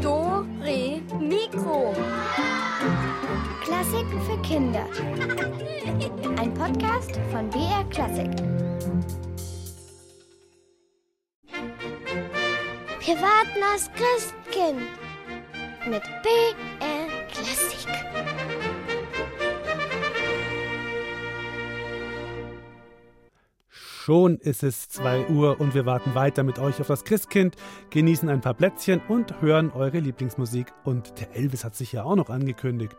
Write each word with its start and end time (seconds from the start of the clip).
Do, 0.00 0.46
Re, 0.62 1.02
Mikro. 1.18 1.92
Klassiken 3.64 4.22
für 4.22 4.40
Kinder. 4.42 4.86
Ein 6.38 6.54
Podcast 6.54 7.18
von 7.32 7.50
BR 7.50 7.84
Klassik. 7.90 8.30
Wir 13.00 13.16
warten 13.16 13.64
aufs 13.74 13.90
Christkind 13.94 14.82
mit 15.88 16.02
BR 16.22 17.09
Schon 24.10 24.38
ist 24.38 24.64
es 24.64 24.88
2 24.88 25.28
Uhr 25.28 25.60
und 25.60 25.72
wir 25.72 25.86
warten 25.86 26.16
weiter 26.16 26.42
mit 26.42 26.58
euch 26.58 26.80
auf 26.80 26.88
das 26.88 27.04
Christkind, 27.04 27.54
genießen 27.90 28.28
ein 28.28 28.40
paar 28.40 28.54
Plätzchen 28.54 29.00
und 29.06 29.40
hören 29.40 29.70
eure 29.70 30.00
Lieblingsmusik. 30.00 30.72
Und 30.82 31.20
der 31.20 31.36
Elvis 31.36 31.62
hat 31.62 31.76
sich 31.76 31.92
ja 31.92 32.02
auch 32.02 32.16
noch 32.16 32.28
angekündigt. 32.28 32.96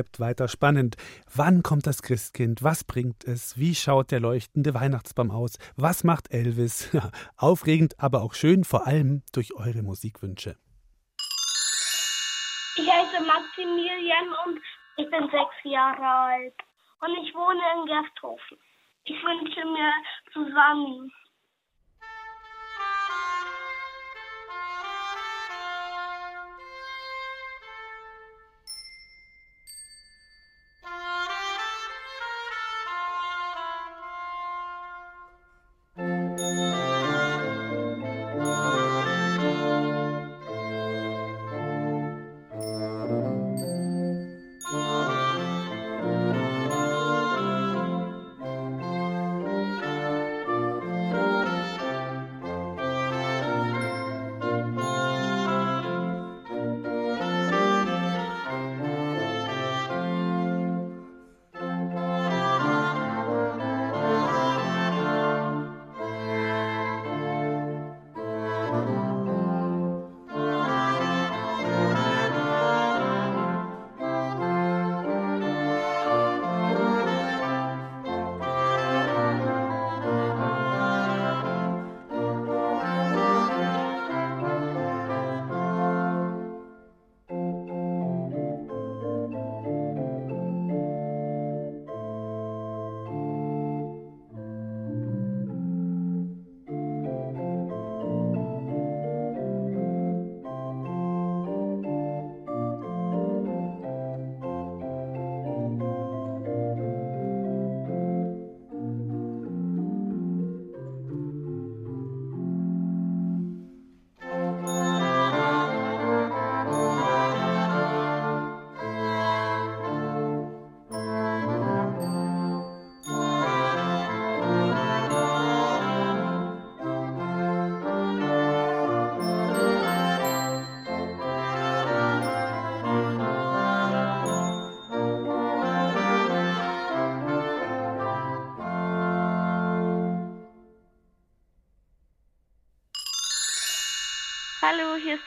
Bleibt 0.00 0.18
weiter 0.18 0.48
spannend. 0.48 0.96
Wann 1.34 1.62
kommt 1.62 1.86
das 1.86 2.00
Christkind? 2.00 2.62
Was 2.62 2.84
bringt 2.84 3.24
es? 3.24 3.58
Wie 3.58 3.74
schaut 3.74 4.10
der 4.10 4.20
leuchtende 4.20 4.72
Weihnachtsbaum 4.72 5.30
aus? 5.30 5.58
Was 5.76 6.04
macht 6.04 6.32
Elvis? 6.32 6.90
Aufregend, 7.36 7.94
aber 7.98 8.22
auch 8.22 8.32
schön, 8.32 8.64
vor 8.64 8.86
allem 8.86 9.22
durch 9.34 9.54
eure 9.54 9.82
Musikwünsche. 9.82 10.56
Ich 12.76 12.90
heiße 12.90 13.22
Maximilian 13.22 14.28
und 14.46 14.60
ich 14.96 15.10
bin 15.10 15.28
sechs 15.30 15.56
Jahre 15.64 16.06
alt. 16.06 16.54
Und 17.00 17.10
ich 17.22 17.34
wohne 17.34 17.60
in 17.76 17.86
Gersthofen. 17.86 18.56
Ich 19.04 19.16
wünsche 19.22 19.64
mir 19.66 19.92
zusammen 20.32 21.12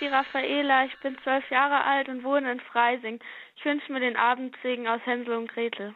die 0.03 0.07
Raffaela. 0.07 0.85
Ich 0.85 0.97
bin 0.99 1.17
zwölf 1.23 1.49
Jahre 1.49 1.83
alt 1.83 2.09
und 2.09 2.23
wohne 2.23 2.51
in 2.51 2.59
Freising. 2.59 3.19
Ich 3.55 3.65
wünsche 3.65 3.91
mir 3.91 4.01
den 4.01 4.17
Abendsegen 4.17 4.87
aus 4.87 5.01
Hänsel 5.05 5.35
und 5.35 5.47
Gretel, 5.47 5.95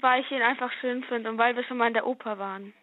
weil 0.00 0.22
ich 0.22 0.30
ihn 0.30 0.42
einfach 0.42 0.72
schön 0.80 1.04
finde 1.04 1.30
und 1.30 1.38
weil 1.38 1.54
wir 1.54 1.64
schon 1.64 1.76
mal 1.76 1.88
in 1.88 1.94
der 1.94 2.06
Oper 2.06 2.38
waren. 2.38 2.74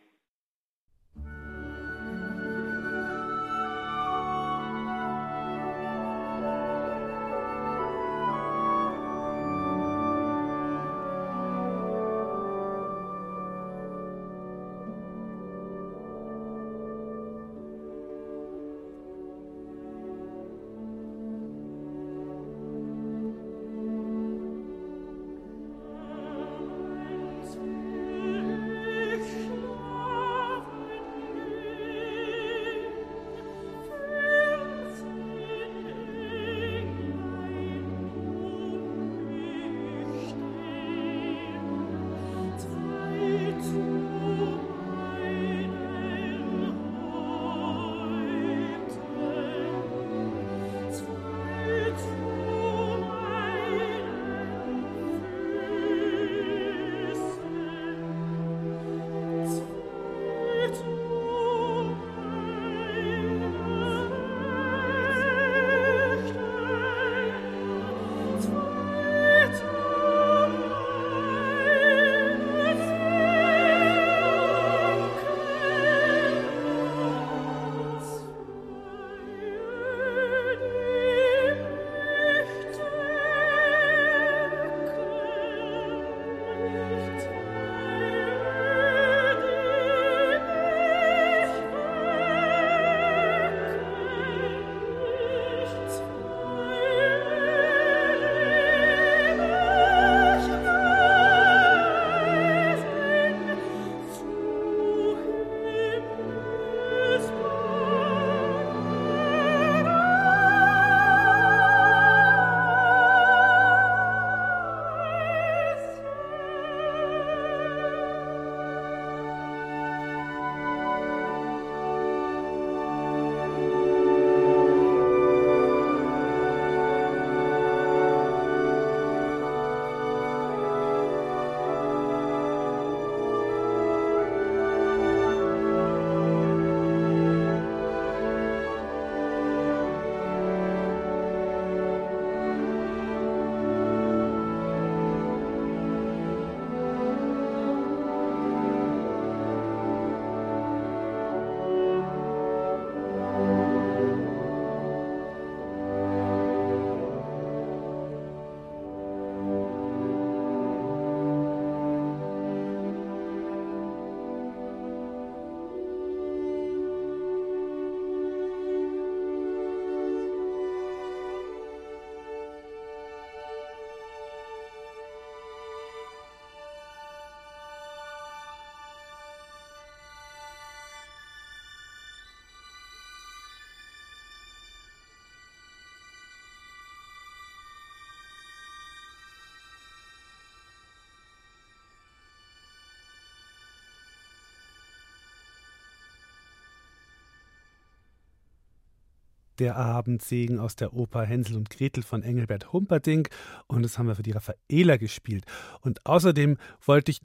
Der 199.62 199.78
Abendsegen 199.78 200.60
aus 200.60 200.76
der 200.76 200.94
Oper 200.94 201.24
Hänsel 201.24 201.56
und 201.56 201.70
Gretel 201.70 202.02
von 202.02 202.24
Engelbert 202.24 202.74
Humperdinck. 202.74 203.30
Und 203.68 203.84
das 203.84 203.98
haben 203.98 204.08
wir 204.08 204.16
für 204.16 204.24
die 204.24 204.32
Raffaela 204.32 204.98
gespielt. 204.98 205.46
Und 205.82 206.06
außerdem 206.06 206.58
wollte 206.84 207.12
ich. 207.12 207.22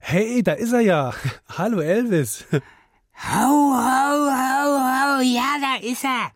Hey, 0.00 0.42
da 0.42 0.52
ist 0.52 0.72
er 0.72 0.80
ja. 0.80 1.12
Hallo 1.48 1.80
Elvis. 1.80 2.46
Hau, 2.52 3.74
hau, 3.74 4.30
hau, 4.30 4.78
hau, 4.78 5.20
ja, 5.20 5.56
da 5.60 5.86
ist 5.86 6.04
er. 6.04 6.30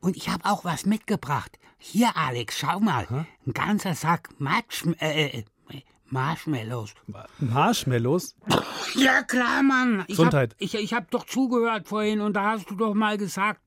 Und 0.00 0.16
ich 0.16 0.28
habe 0.28 0.44
auch 0.44 0.64
was 0.64 0.84
mitgebracht. 0.84 1.56
Hier, 1.78 2.16
Alex, 2.16 2.58
schau 2.58 2.80
mal. 2.80 3.08
Hm? 3.08 3.26
Ein 3.46 3.52
ganzer 3.52 3.94
Sack 3.94 4.28
Matsch, 4.38 4.84
äh, 4.98 5.38
äh 5.38 5.44
Marshmallows. 6.08 6.94
Marshmallows? 7.38 8.36
Ja, 8.94 9.22
klar, 9.22 9.62
Mann. 9.62 10.00
Ich 10.02 10.16
Gesundheit. 10.16 10.52
Hab, 10.52 10.60
ich, 10.60 10.74
ich 10.74 10.94
habe 10.94 11.06
doch 11.10 11.26
zugehört 11.26 11.88
vorhin 11.88 12.20
und 12.20 12.34
da 12.34 12.52
hast 12.52 12.70
du 12.70 12.76
doch 12.76 12.94
mal 12.94 13.18
gesagt, 13.18 13.60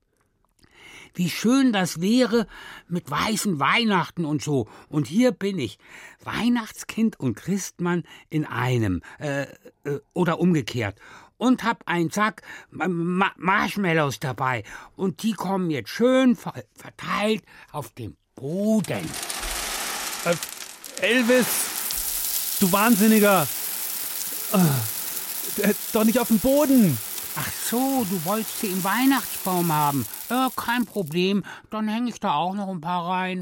wie 1.13 1.29
schön 1.29 1.73
das 1.73 2.01
wäre 2.01 2.47
mit 2.88 3.09
weißen 3.09 3.59
Weihnachten 3.59 4.25
und 4.25 4.41
so. 4.41 4.67
Und 4.88 5.07
hier 5.07 5.31
bin 5.31 5.59
ich, 5.59 5.77
Weihnachtskind 6.23 7.19
und 7.19 7.35
Christmann 7.35 8.03
in 8.29 8.45
einem. 8.45 9.01
Äh, 9.19 9.47
äh, 9.83 10.00
oder 10.13 10.39
umgekehrt. 10.39 10.97
Und 11.38 11.63
hab 11.63 11.88
einen 11.88 12.09
Sack 12.09 12.41
Ma 12.69 13.31
Marshmallows 13.38 14.19
dabei. 14.19 14.63
Und 14.95 15.23
die 15.23 15.33
kommen 15.33 15.69
jetzt 15.69 15.89
schön 15.89 16.35
verteilt 16.35 17.44
auf 17.71 17.94
dem 17.94 18.17
Boden. 18.35 19.09
Äh, 20.25 20.35
Elvis, 21.01 22.57
du 22.59 22.71
Wahnsinniger. 22.71 23.47
Äh, 24.51 25.73
doch 25.94 26.04
nicht 26.04 26.19
auf 26.19 26.28
dem 26.28 26.39
Boden. 26.39 26.97
Ach 27.41 27.47
so, 27.47 28.03
du 28.03 28.25
wolltest 28.25 28.59
sie 28.59 28.67
im 28.67 28.83
Weihnachtsbaum 28.83 29.71
haben. 29.71 30.05
Äh, 30.29 30.49
kein 30.59 30.85
Problem, 30.85 31.45
dann 31.71 31.87
hänge 31.87 32.09
ich 32.09 32.19
da 32.19 32.35
auch 32.35 32.53
noch 32.53 32.67
ein 32.67 32.81
paar 32.81 33.07
rein. 33.07 33.39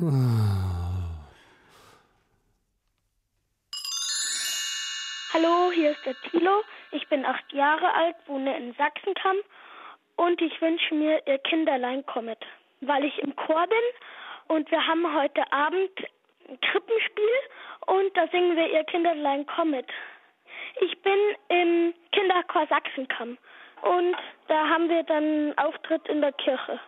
Hallo, 5.34 5.72
hier 5.74 5.92
ist 5.94 6.06
der 6.06 6.14
Tilo. 6.30 6.62
Ich 6.92 7.08
bin 7.08 7.26
acht 7.26 7.52
Jahre 7.52 7.92
alt, 7.92 8.16
wohne 8.28 8.56
in 8.58 8.76
Sachsenkamm 8.76 9.38
und 10.18 10.40
ich 10.44 10.62
wünsche 10.62 10.94
mir, 10.94 11.26
ihr 11.26 11.40
Kinderlein 11.40 12.06
kommet, 12.06 12.46
weil 12.82 13.04
ich 13.04 13.18
im 13.18 13.36
Chor 13.36 13.66
bin 13.66 14.56
und 14.56 14.70
wir 14.70 14.86
haben 14.86 15.12
heute 15.16 15.42
Abend 15.52 15.90
ein 16.48 16.60
Krippenspiel 16.62 17.38
und 17.88 18.16
da 18.16 18.28
singen 18.28 18.56
wir 18.56 18.70
ihr 18.72 18.84
Kinderlein 18.84 19.48
kommet. 19.48 19.88
Ich 20.82 21.02
bin 21.02 21.20
im 21.50 21.96
Kinderchor 22.12 22.68
Sachsenkamm 22.68 23.40
und 23.82 24.16
da 24.48 24.68
haben 24.70 24.90
wir 24.90 25.04
dann 25.04 25.24
einen 25.24 25.58
Auftritt 25.58 26.08
in 26.08 26.22
der 26.22 26.34
Kirche. 26.34 26.80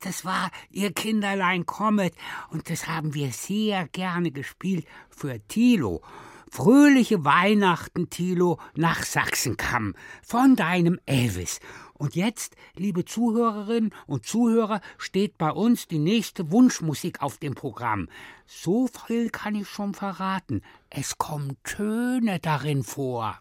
Das, 0.00 0.18
das 0.18 0.24
war 0.24 0.50
Ihr 0.70 0.92
Kinderlein 0.92 1.66
kommet, 1.66 2.14
und 2.50 2.70
das 2.70 2.88
haben 2.88 3.14
wir 3.14 3.32
sehr 3.32 3.86
gerne 3.88 4.30
gespielt 4.30 4.86
für 5.10 5.40
Thilo. 5.48 6.02
Fröhliche 6.50 7.24
Weihnachten, 7.24 8.08
Thilo, 8.08 8.58
nach 8.74 9.02
Sachsenkamm 9.02 9.94
von 10.22 10.56
deinem 10.56 10.98
Elvis. 11.04 11.60
Und 11.92 12.14
jetzt, 12.14 12.56
liebe 12.74 13.04
Zuhörerinnen 13.04 13.92
und 14.06 14.24
Zuhörer, 14.24 14.80
steht 14.96 15.36
bei 15.36 15.50
uns 15.50 15.88
die 15.88 15.98
nächste 15.98 16.50
Wunschmusik 16.50 17.20
auf 17.20 17.36
dem 17.36 17.54
Programm. 17.54 18.08
So 18.46 18.88
viel 18.88 19.28
kann 19.28 19.56
ich 19.56 19.68
schon 19.68 19.92
verraten. 19.92 20.62
Es 20.88 21.18
kommen 21.18 21.58
Töne 21.64 22.38
darin 22.38 22.82
vor. 22.82 23.38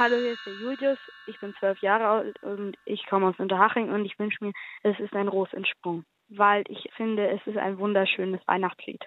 Hallo, 0.00 0.16
hier 0.16 0.32
ist 0.32 0.46
der 0.46 0.54
Julius. 0.54 0.98
Ich 1.26 1.38
bin 1.40 1.54
zwölf 1.58 1.78
Jahre 1.82 2.06
alt 2.06 2.42
und 2.42 2.74
ich 2.86 3.04
komme 3.04 3.26
aus 3.26 3.38
Unterhaching 3.38 3.90
und 3.90 4.06
ich 4.06 4.18
wünsche 4.18 4.42
mir, 4.42 4.52
es 4.82 4.98
ist 4.98 5.12
ein 5.12 5.28
Rosentsprung, 5.28 6.04
weil 6.30 6.64
ich 6.68 6.88
finde, 6.96 7.28
es 7.28 7.46
ist 7.46 7.58
ein 7.58 7.78
wunderschönes 7.78 8.40
Weihnachtslied. 8.46 9.04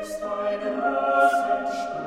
Es 0.00 0.08
ist 0.08 0.24
ein 0.24 0.80
Rosensprung. 0.80 1.99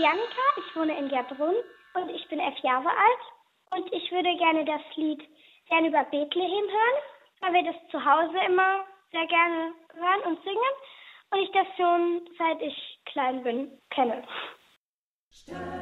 Die 0.00 0.04
Janika, 0.04 0.42
ich 0.56 0.76
wohne 0.76 0.96
in 0.96 1.08
Gerbrunn 1.08 1.56
und 1.94 2.10
ich 2.10 2.26
bin 2.28 2.40
elf 2.40 2.58
Jahre 2.60 2.88
alt. 2.88 3.22
Und 3.72 3.92
ich 3.92 4.10
würde 4.10 4.34
gerne 4.36 4.64
das 4.64 4.80
Lied 4.96 5.22
gerne 5.68 5.88
über 5.88 6.04
Bethlehem 6.04 6.64
hören, 6.64 7.02
weil 7.40 7.52
wir 7.52 7.72
das 7.72 7.90
zu 7.90 8.04
Hause 8.04 8.36
immer 8.46 8.84
sehr 9.12 9.26
gerne 9.26 9.72
hören 9.94 10.20
und 10.26 10.42
singen 10.42 10.74
und 11.30 11.38
ich 11.40 11.52
das 11.52 11.66
schon 11.76 12.28
seit 12.38 12.60
ich 12.62 12.98
klein 13.04 13.42
bin 13.42 13.78
kenne. 13.90 14.24
Stern 15.30 15.79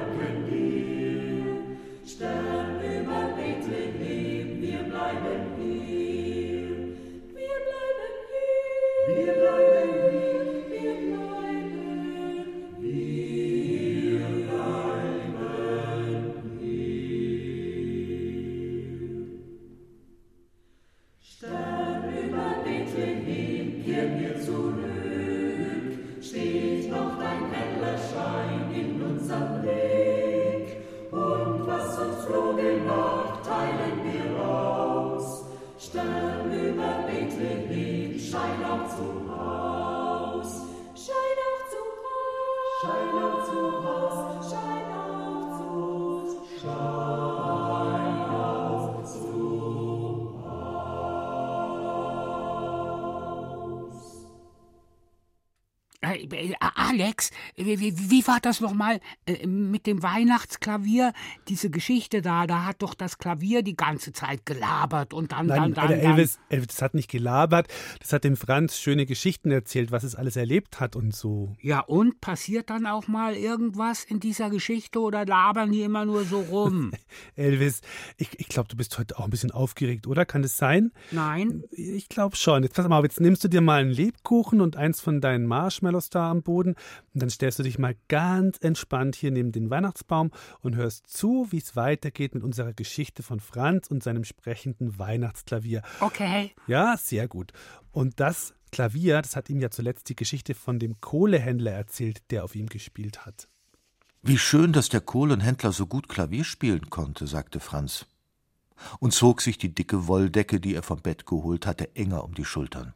Lord 0.00 0.37
äh, 56.98 57.08
Alex, 57.08 57.30
wie, 57.68 57.80
wie, 57.80 58.10
wie 58.10 58.26
war 58.26 58.38
das 58.40 58.60
nochmal 58.60 59.00
äh, 59.26 59.46
mit 59.46 59.86
dem 59.86 60.02
Weihnachtsklavier? 60.02 61.12
Diese 61.48 61.70
Geschichte 61.70 62.22
da, 62.22 62.46
da 62.46 62.64
hat 62.64 62.82
doch 62.82 62.94
das 62.94 63.18
Klavier 63.18 63.62
die 63.62 63.76
ganze 63.76 64.12
Zeit 64.12 64.46
gelabert 64.46 65.12
und 65.12 65.32
dann, 65.32 65.46
Nein, 65.46 65.74
dann, 65.74 65.74
dann, 65.74 65.88
der 65.88 65.98
dann. 65.98 66.10
Elvis, 66.12 66.38
Elvis, 66.48 66.68
das 66.68 66.82
hat 66.82 66.94
nicht 66.94 67.10
gelabert, 67.10 67.68
das 68.00 68.12
hat 68.12 68.24
dem 68.24 68.36
Franz 68.36 68.78
schöne 68.78 69.06
Geschichten 69.06 69.50
erzählt, 69.50 69.90
was 69.90 70.04
es 70.04 70.14
alles 70.14 70.36
erlebt 70.36 70.80
hat 70.80 70.96
und 70.96 71.14
so. 71.14 71.56
Ja, 71.60 71.80
und 71.80 72.20
passiert 72.20 72.70
dann 72.70 72.86
auch 72.86 73.08
mal 73.08 73.34
irgendwas 73.34 74.04
in 74.04 74.20
dieser 74.20 74.50
Geschichte 74.50 75.00
oder 75.00 75.26
labern 75.26 75.72
die 75.72 75.82
immer 75.82 76.04
nur 76.04 76.24
so 76.24 76.40
rum? 76.40 76.92
Elvis, 77.36 77.80
ich, 78.16 78.38
ich 78.38 78.48
glaube, 78.48 78.68
du 78.68 78.76
bist 78.76 78.98
heute 78.98 79.18
auch 79.18 79.24
ein 79.24 79.30
bisschen 79.30 79.50
aufgeregt, 79.50 80.06
oder? 80.06 80.24
Kann 80.24 80.44
es 80.44 80.56
sein? 80.56 80.92
Nein? 81.10 81.64
Ich 81.70 82.08
glaube 82.08 82.36
schon. 82.36 82.62
Jetzt 82.62 82.74
pass 82.74 82.88
mal 82.88 82.98
auf, 82.98 83.04
jetzt 83.04 83.20
nimmst 83.20 83.44
du 83.44 83.48
dir 83.48 83.60
mal 83.60 83.80
einen 83.80 83.90
Lebkuchen 83.90 84.60
und 84.60 84.76
eins 84.76 85.00
von 85.00 85.20
deinen 85.20 85.46
Marshmallows 85.46 86.10
da 86.10 86.30
am 86.30 86.42
Boden 86.42 86.74
und 87.14 87.22
dann 87.22 87.30
stellst 87.30 87.57
du 87.58 87.62
dich 87.62 87.78
mal 87.78 87.96
ganz 88.08 88.58
entspannt 88.60 89.16
hier 89.16 89.30
neben 89.30 89.52
den 89.52 89.70
Weihnachtsbaum 89.70 90.30
und 90.60 90.76
hörst 90.76 91.06
zu, 91.08 91.48
wie 91.50 91.58
es 91.58 91.76
weitergeht 91.76 92.34
mit 92.34 92.42
unserer 92.42 92.72
Geschichte 92.72 93.22
von 93.22 93.40
Franz 93.40 93.88
und 93.88 94.02
seinem 94.02 94.24
sprechenden 94.24 94.98
Weihnachtsklavier. 94.98 95.82
Okay. 96.00 96.52
Ja, 96.66 96.96
sehr 96.96 97.28
gut. 97.28 97.52
Und 97.92 98.20
das 98.20 98.54
Klavier, 98.70 99.22
das 99.22 99.36
hat 99.36 99.48
ihm 99.50 99.60
ja 99.60 99.70
zuletzt 99.70 100.08
die 100.08 100.16
Geschichte 100.16 100.54
von 100.54 100.78
dem 100.78 101.00
Kohlehändler 101.00 101.72
erzählt, 101.72 102.22
der 102.30 102.44
auf 102.44 102.54
ihm 102.54 102.66
gespielt 102.66 103.24
hat. 103.24 103.48
Wie 104.22 104.38
schön, 104.38 104.72
dass 104.72 104.88
der 104.88 105.00
Kohlenhändler 105.00 105.72
so 105.72 105.86
gut 105.86 106.08
Klavier 106.08 106.44
spielen 106.44 106.90
konnte, 106.90 107.26
sagte 107.26 107.60
Franz 107.60 108.06
und 109.00 109.12
zog 109.12 109.40
sich 109.40 109.58
die 109.58 109.74
dicke 109.74 110.06
Wolldecke, 110.06 110.60
die 110.60 110.74
er 110.74 110.82
vom 110.82 111.00
Bett 111.00 111.26
geholt 111.26 111.66
hatte, 111.66 111.94
enger 111.96 112.24
um 112.24 112.34
die 112.34 112.44
Schultern. 112.44 112.94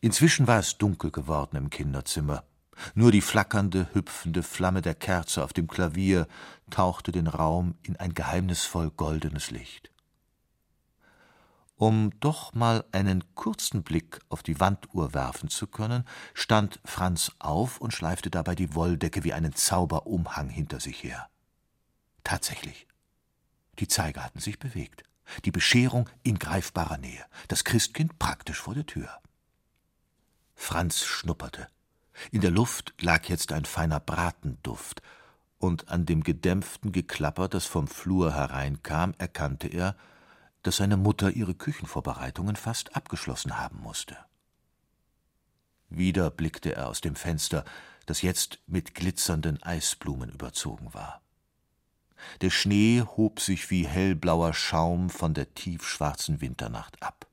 Inzwischen 0.00 0.46
war 0.46 0.58
es 0.58 0.78
dunkel 0.78 1.10
geworden 1.10 1.56
im 1.56 1.70
Kinderzimmer. 1.70 2.44
Nur 2.94 3.12
die 3.12 3.20
flackernde, 3.20 3.88
hüpfende 3.92 4.42
Flamme 4.42 4.82
der 4.82 4.94
Kerze 4.94 5.42
auf 5.42 5.52
dem 5.52 5.66
Klavier 5.66 6.26
tauchte 6.70 7.12
den 7.12 7.26
Raum 7.26 7.74
in 7.82 7.96
ein 7.96 8.14
geheimnisvoll 8.14 8.90
goldenes 8.90 9.50
Licht. 9.50 9.90
Um 11.76 12.18
doch 12.20 12.54
mal 12.54 12.84
einen 12.92 13.24
kurzen 13.34 13.82
Blick 13.82 14.20
auf 14.28 14.42
die 14.42 14.60
Wanduhr 14.60 15.12
werfen 15.12 15.48
zu 15.48 15.66
können, 15.66 16.04
stand 16.32 16.80
Franz 16.84 17.32
auf 17.40 17.80
und 17.80 17.92
schleifte 17.92 18.30
dabei 18.30 18.54
die 18.54 18.74
Wolldecke 18.74 19.24
wie 19.24 19.32
einen 19.32 19.54
Zauberumhang 19.54 20.48
hinter 20.48 20.78
sich 20.78 21.02
her. 21.02 21.28
Tatsächlich. 22.22 22.86
Die 23.80 23.88
Zeiger 23.88 24.22
hatten 24.22 24.38
sich 24.38 24.58
bewegt. 24.60 25.02
Die 25.44 25.50
Bescherung 25.50 26.08
in 26.22 26.38
greifbarer 26.38 26.98
Nähe. 26.98 27.24
Das 27.48 27.64
Christkind 27.64 28.18
praktisch 28.18 28.60
vor 28.60 28.74
der 28.74 28.86
Tür. 28.86 29.08
Franz 30.54 31.04
schnupperte. 31.04 31.68
In 32.30 32.40
der 32.40 32.50
Luft 32.50 32.94
lag 33.00 33.28
jetzt 33.28 33.52
ein 33.52 33.64
feiner 33.64 34.00
Bratenduft, 34.00 35.02
und 35.58 35.88
an 35.88 36.04
dem 36.04 36.22
gedämpften 36.22 36.92
Geklapper, 36.92 37.48
das 37.48 37.64
vom 37.64 37.88
Flur 37.88 38.34
hereinkam, 38.34 39.14
erkannte 39.18 39.68
er, 39.68 39.96
dass 40.62 40.76
seine 40.76 40.96
Mutter 40.96 41.30
ihre 41.30 41.54
Küchenvorbereitungen 41.54 42.56
fast 42.56 42.96
abgeschlossen 42.96 43.58
haben 43.58 43.80
musste. 43.80 44.16
Wieder 45.88 46.30
blickte 46.30 46.74
er 46.74 46.88
aus 46.88 47.00
dem 47.00 47.16
Fenster, 47.16 47.64
das 48.06 48.22
jetzt 48.22 48.58
mit 48.66 48.94
glitzernden 48.94 49.62
Eisblumen 49.62 50.30
überzogen 50.30 50.92
war. 50.92 51.22
Der 52.40 52.50
Schnee 52.50 53.02
hob 53.02 53.40
sich 53.40 53.70
wie 53.70 53.86
hellblauer 53.86 54.54
Schaum 54.54 55.10
von 55.10 55.34
der 55.34 55.54
tiefschwarzen 55.54 56.40
Winternacht 56.40 57.02
ab. 57.02 57.26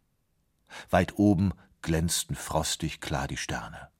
Weit 0.90 1.18
oben 1.18 1.54
glänzten 1.82 2.36
frostig 2.36 3.02
klar 3.02 3.28
die 3.28 3.38
Sterne. 3.38 3.91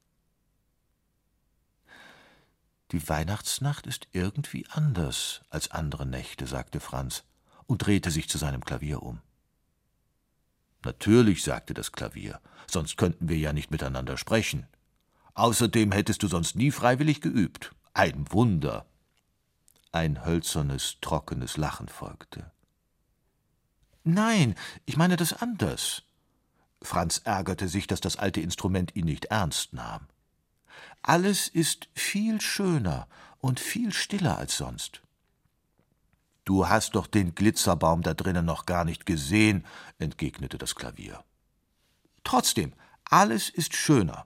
Die 2.92 3.08
Weihnachtsnacht 3.08 3.88
ist 3.88 4.08
irgendwie 4.12 4.66
anders 4.70 5.42
als 5.50 5.72
andere 5.72 6.06
Nächte, 6.06 6.46
sagte 6.46 6.80
Franz 6.80 7.24
und 7.66 7.86
drehte 7.86 8.12
sich 8.12 8.28
zu 8.28 8.38
seinem 8.38 8.66
Klavier 8.66 9.02
um. 9.02 9.22
Natürlich, 10.84 11.44
sagte 11.44 11.74
das 11.74 11.92
Klavier, 11.92 12.42
sonst 12.70 12.98
könnten 12.98 13.30
wir 13.30 13.38
ja 13.38 13.54
nicht 13.54 13.72
miteinander 13.72 14.18
sprechen. 14.18 14.68
Außerdem 15.36 15.92
hättest 15.92 16.24
du 16.24 16.28
sonst 16.28 16.56
nie 16.56 16.72
freiwillig 16.72 17.22
geübt. 17.22 17.74
Ein 17.94 18.26
Wunder. 18.32 18.86
Ein 19.94 20.26
hölzernes, 20.26 20.98
trockenes 21.02 21.56
Lachen 21.58 21.88
folgte. 21.88 22.52
Nein, 24.04 24.56
ich 24.86 24.98
meine 24.98 25.16
das 25.16 25.34
anders. 25.34 26.04
Franz 26.82 27.22
ärgerte 27.24 27.68
sich, 27.68 27.88
dass 27.88 28.02
das 28.02 28.18
alte 28.18 28.42
Instrument 28.42 28.96
ihn 28.96 29.06
nicht 29.06 29.26
ernst 29.26 29.74
nahm. 29.74 30.08
Alles 31.04 31.48
ist 31.48 31.90
viel 31.94 32.42
schöner 32.42 33.08
und 33.40 33.60
viel 33.60 33.92
stiller 33.92 34.38
als 34.38 34.58
sonst. 34.58 35.02
Du 36.46 36.68
hast 36.68 36.96
doch 36.96 37.08
den 37.08 37.36
Glitzerbaum 37.36 38.02
da 38.02 38.14
drinnen 38.14 38.46
noch 38.46 38.66
gar 38.66 38.86
nicht 38.86 39.06
gesehen, 39.06 39.66
entgegnete 40.00 40.58
das 40.58 40.76
Klavier. 40.76 41.24
Trotzdem, 42.24 42.74
alles 43.06 43.50
ist 43.50 43.76
schöner. 43.76 44.26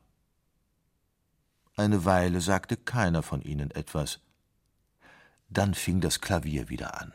Eine 1.77 2.05
Weile 2.05 2.39
sagte 2.41 2.77
keiner 2.77 3.21
von 3.21 3.41
ihnen 3.41 3.71
etwas. 3.71 4.19
Dann 5.49 5.73
fing 5.73 6.01
das 6.01 6.21
Klavier 6.21 6.69
wieder 6.69 7.01
an. 7.01 7.13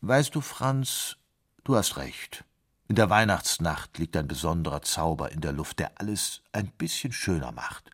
Weißt 0.00 0.34
du, 0.34 0.40
Franz, 0.40 1.16
du 1.64 1.76
hast 1.76 1.96
recht. 1.96 2.44
In 2.88 2.94
der 2.94 3.10
Weihnachtsnacht 3.10 3.98
liegt 3.98 4.16
ein 4.16 4.26
besonderer 4.26 4.80
Zauber 4.80 5.30
in 5.30 5.42
der 5.42 5.52
Luft, 5.52 5.78
der 5.78 6.00
alles 6.00 6.42
ein 6.52 6.68
bisschen 6.68 7.12
schöner 7.12 7.52
macht. 7.52 7.90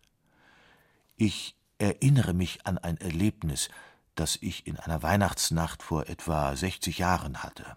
Ich 1.17 1.57
erinnere 1.79 2.33
mich 2.33 2.65
an 2.65 2.79
ein 2.79 2.97
Erlebnis, 2.99 3.69
das 4.15 4.39
ich 4.41 4.69
in 4.69 4.79
einer 4.79 5.03
Weihnachtsnacht 5.03 5.83
vor 5.83 6.09
etwa 6.09 6.55
60 6.55 6.99
Jahren 6.99 7.43
hatte. 7.43 7.77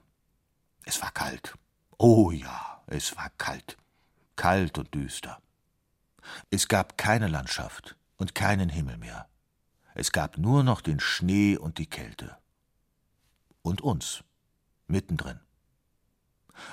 Es 0.86 1.02
war 1.02 1.10
kalt. 1.10 1.56
Oh 1.98 2.30
ja, 2.30 2.84
es 2.86 3.18
war 3.18 3.32
kalt. 3.40 3.78
Kalt 4.36 4.78
und 4.78 4.94
düster. 4.94 5.42
Es 6.52 6.68
gab 6.68 7.00
keine 7.00 7.28
Landschaft 7.28 7.96
und 8.18 8.36
keinen 8.36 8.70
Himmel 8.70 8.98
mehr. 8.98 9.28
Es 9.96 10.12
gab 10.12 10.38
nur 10.38 10.64
noch 10.64 10.82
den 10.82 11.00
Schnee 11.00 11.58
und 11.58 11.80
die 11.80 11.90
Kälte. 11.90 12.38
Und 13.64 13.82
uns, 13.82 14.24
mittendrin. 14.86 15.40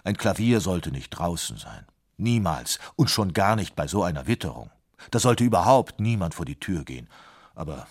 Ein 0.03 0.17
Klavier 0.17 0.61
sollte 0.61 0.91
nicht 0.91 1.11
draußen 1.11 1.57
sein. 1.57 1.87
Niemals. 2.17 2.79
Und 2.97 3.11
schon 3.11 3.33
gar 3.33 3.57
nicht 3.57 3.77
bei 3.77 3.87
so 3.87 4.03
einer 4.03 4.27
Witterung. 4.27 4.71
Da 5.11 5.19
sollte 5.19 5.45
überhaupt 5.45 6.01
niemand 6.01 6.35
vor 6.35 6.45
die 6.45 6.59
Tür 6.59 6.85
gehen. 6.85 7.09
Aber 7.55 7.87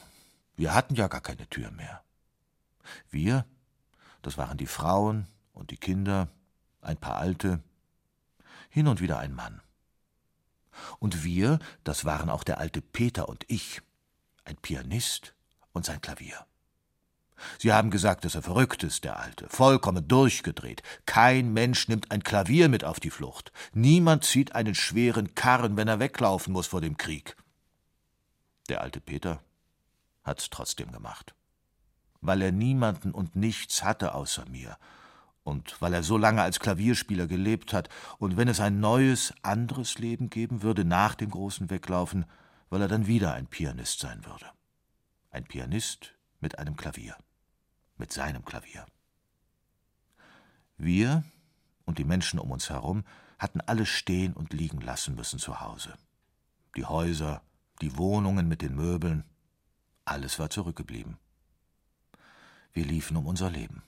wir 0.56 0.74
hatten 0.74 0.96
ja 0.96 1.08
gar 1.08 1.22
keine 1.22 1.48
Tür 1.48 1.72
mehr. 1.72 2.02
Wir, 3.10 3.46
das 4.22 4.38
waren 4.38 4.58
die 4.58 4.68
Frauen 4.68 5.28
und 5.54 5.72
die 5.72 5.78
Kinder, 5.78 6.30
ein 6.82 6.98
paar 6.98 7.18
Alte, 7.18 7.62
hin 8.70 8.88
und 8.88 9.02
wieder 9.02 9.20
ein 9.20 9.34
Mann. 9.34 9.62
Und 11.00 11.24
wir, 11.24 11.60
das 11.84 12.06
waren 12.06 12.30
auch 12.30 12.44
der 12.44 12.58
alte 12.58 12.82
Peter 12.82 13.30
und 13.30 13.46
ich, 13.48 13.82
ein 14.46 14.58
Pianist 14.58 15.34
und 15.72 15.86
sein 15.86 16.02
Klavier. 16.02 16.46
Sie 17.60 17.74
haben 17.74 17.90
gesagt, 17.90 18.26
dass 18.26 18.36
er 18.36 18.42
verrückt 18.42 18.84
ist, 18.84 19.04
der 19.04 19.20
Alte, 19.20 19.48
vollkommen 19.50 20.08
durchgedreht. 20.08 20.84
Kein 21.06 21.54
Mensch 21.54 21.88
nimmt 21.88 22.12
ein 22.12 22.24
Klavier 22.24 22.70
mit 22.70 22.84
auf 22.84 23.00
die 23.00 23.10
Flucht. 23.10 23.52
Niemand 23.74 24.24
zieht 24.24 24.56
einen 24.56 24.76
schweren 24.76 25.36
Karren, 25.36 25.78
wenn 25.78 25.88
er 25.88 26.00
weglaufen 26.00 26.54
muss 26.54 26.68
vor 26.68 26.82
dem 26.82 26.98
Krieg. 26.98 27.36
Der 28.70 28.82
alte 28.82 29.02
Peter 29.02 29.42
hat's 30.24 30.50
trotzdem 30.50 30.92
gemacht. 30.92 31.34
Weil 32.22 32.42
er 32.42 32.52
niemanden 32.52 33.12
und 33.12 33.36
nichts 33.36 33.84
hatte 33.84 34.16
außer 34.16 34.46
mir. 34.50 34.78
Und 35.44 35.82
weil 35.82 35.94
er 35.94 36.04
so 36.04 36.18
lange 36.18 36.42
als 36.42 36.60
Klavierspieler 36.60 37.28
gelebt 37.28 37.74
hat, 37.74 37.90
und 38.18 38.38
wenn 38.38 38.48
es 38.48 38.62
ein 38.62 38.80
neues, 38.80 39.34
anderes 39.42 40.00
Leben 40.00 40.30
geben 40.30 40.62
würde 40.62 40.86
nach 40.86 41.16
dem 41.16 41.32
großen 41.32 41.70
Weglaufen, 41.70 42.26
weil 42.70 42.82
er 42.82 42.88
dann 42.88 43.08
wieder 43.08 43.34
ein 43.34 43.48
Pianist 43.48 44.00
sein 44.00 44.26
würde. 44.26 44.46
Ein 45.32 45.44
Pianist 45.44 46.14
mit 46.40 46.58
einem 46.60 46.78
Klavier. 46.78 47.16
Mit 48.04 48.12
seinem 48.12 48.44
Klavier. 48.44 48.86
Wir 50.76 51.24
und 51.86 52.00
die 52.00 52.04
Menschen 52.04 52.38
um 52.38 52.52
uns 52.52 52.70
herum 52.70 53.06
hatten 53.40 53.62
alles 53.62 53.88
stehen 53.88 54.34
und 54.34 54.52
liegen 54.52 54.82
lassen 54.82 55.16
müssen 55.16 55.40
zu 55.40 55.62
Hause. 55.62 55.94
Die 56.76 56.84
Häuser, 56.84 57.42
die 57.80 57.96
Wohnungen 57.96 58.50
mit 58.50 58.62
den 58.62 58.76
Möbeln, 58.76 59.24
alles 60.04 60.38
war 60.38 60.50
zurückgeblieben. 60.50 61.18
Wir 62.74 62.84
liefen 62.84 63.16
um 63.16 63.26
unser 63.26 63.50
Leben. 63.50 63.84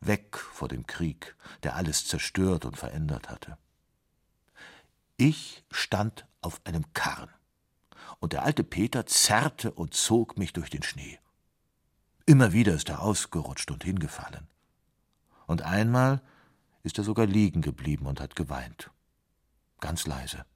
Weg 0.00 0.36
vor 0.36 0.68
dem 0.68 0.86
Krieg, 0.86 1.34
der 1.62 1.74
alles 1.74 2.06
zerstört 2.06 2.66
und 2.66 2.76
verändert 2.76 3.30
hatte. 3.30 3.56
Ich 5.16 5.64
stand 5.70 6.26
auf 6.42 6.60
einem 6.66 6.92
Karren, 6.92 7.30
und 8.20 8.34
der 8.34 8.42
alte 8.42 8.62
Peter 8.62 9.06
zerrte 9.06 9.72
und 9.72 9.94
zog 9.94 10.36
mich 10.36 10.52
durch 10.52 10.68
den 10.68 10.82
Schnee. 10.82 11.18
Immer 12.32 12.54
wieder 12.54 12.72
ist 12.72 12.88
er 12.88 13.02
ausgerutscht 13.02 13.70
und 13.70 13.84
hingefallen. 13.84 14.48
Und 15.46 15.60
einmal 15.60 16.22
ist 16.82 16.96
er 16.96 17.04
sogar 17.04 17.26
liegen 17.26 17.60
geblieben 17.60 18.06
und 18.06 18.22
hat 18.22 18.36
geweint. 18.36 18.90
Ganz 19.80 20.06
leise. 20.06 20.46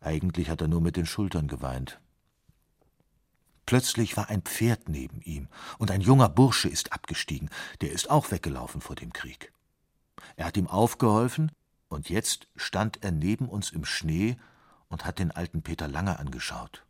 Eigentlich 0.00 0.48
hat 0.48 0.62
er 0.62 0.68
nur 0.68 0.80
mit 0.80 0.96
den 0.96 1.04
Schultern 1.04 1.46
geweint, 1.46 2.00
Plötzlich 3.66 4.16
war 4.16 4.30
ein 4.30 4.40
Pferd 4.40 4.88
neben 4.88 5.20
ihm, 5.20 5.48
und 5.76 5.90
ein 5.90 6.00
junger 6.00 6.30
Bursche 6.30 6.70
ist 6.70 6.94
abgestiegen, 6.94 7.50
der 7.82 7.92
ist 7.92 8.08
auch 8.08 8.30
weggelaufen 8.30 8.80
vor 8.80 8.96
dem 8.96 9.12
Krieg. 9.12 9.52
Er 10.36 10.46
hat 10.46 10.56
ihm 10.56 10.68
aufgeholfen, 10.68 11.52
und 11.90 12.08
jetzt 12.08 12.48
stand 12.56 13.04
er 13.04 13.12
neben 13.12 13.46
uns 13.46 13.68
im 13.68 13.84
Schnee 13.84 14.38
und 14.88 15.04
hat 15.04 15.18
den 15.18 15.32
alten 15.32 15.60
Peter 15.60 15.86
lange 15.86 16.18
angeschaut. 16.18 16.86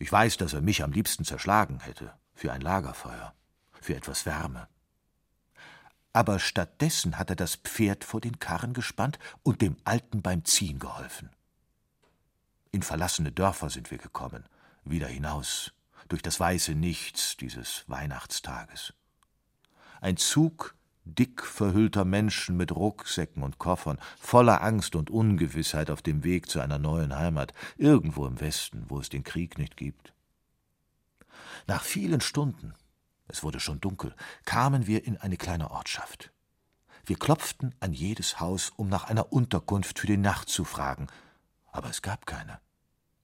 Ich 0.00 0.10
weiß, 0.10 0.38
dass 0.38 0.54
er 0.54 0.62
mich 0.62 0.82
am 0.82 0.92
liebsten 0.92 1.26
zerschlagen 1.26 1.80
hätte, 1.80 2.14
für 2.34 2.52
ein 2.52 2.62
Lagerfeuer, 2.62 3.34
für 3.82 3.94
etwas 3.94 4.24
Wärme. 4.24 4.66
Aber 6.14 6.38
stattdessen 6.38 7.18
hat 7.18 7.28
er 7.28 7.36
das 7.36 7.56
Pferd 7.56 8.02
vor 8.02 8.22
den 8.22 8.38
Karren 8.38 8.72
gespannt 8.72 9.18
und 9.42 9.60
dem 9.60 9.76
Alten 9.84 10.22
beim 10.22 10.46
Ziehen 10.46 10.78
geholfen. 10.78 11.28
In 12.72 12.82
verlassene 12.82 13.30
Dörfer 13.30 13.68
sind 13.68 13.90
wir 13.90 13.98
gekommen, 13.98 14.46
wieder 14.84 15.06
hinaus, 15.06 15.72
durch 16.08 16.22
das 16.22 16.40
weiße 16.40 16.74
Nichts 16.74 17.36
dieses 17.36 17.84
Weihnachtstages. 17.86 18.94
Ein 20.00 20.16
Zug 20.16 20.74
dick 21.14 21.44
verhüllter 21.44 22.04
Menschen 22.04 22.56
mit 22.56 22.72
Rucksäcken 22.72 23.42
und 23.42 23.58
Koffern, 23.58 23.98
voller 24.18 24.62
Angst 24.62 24.96
und 24.96 25.10
Ungewissheit 25.10 25.90
auf 25.90 26.02
dem 26.02 26.24
Weg 26.24 26.48
zu 26.48 26.60
einer 26.60 26.78
neuen 26.78 27.16
Heimat, 27.16 27.52
irgendwo 27.76 28.26
im 28.26 28.40
Westen, 28.40 28.84
wo 28.88 28.98
es 28.98 29.08
den 29.08 29.24
Krieg 29.24 29.58
nicht 29.58 29.76
gibt. 29.76 30.12
Nach 31.66 31.82
vielen 31.82 32.20
Stunden, 32.20 32.74
es 33.28 33.42
wurde 33.42 33.60
schon 33.60 33.80
dunkel, 33.80 34.14
kamen 34.44 34.86
wir 34.86 35.04
in 35.04 35.16
eine 35.16 35.36
kleine 35.36 35.70
Ortschaft. 35.70 36.32
Wir 37.04 37.16
klopften 37.16 37.74
an 37.80 37.92
jedes 37.92 38.40
Haus, 38.40 38.72
um 38.76 38.88
nach 38.88 39.04
einer 39.04 39.32
Unterkunft 39.32 39.98
für 39.98 40.06
die 40.06 40.16
Nacht 40.16 40.48
zu 40.48 40.64
fragen, 40.64 41.08
aber 41.72 41.90
es 41.90 42.02
gab 42.02 42.26
keine. 42.26 42.60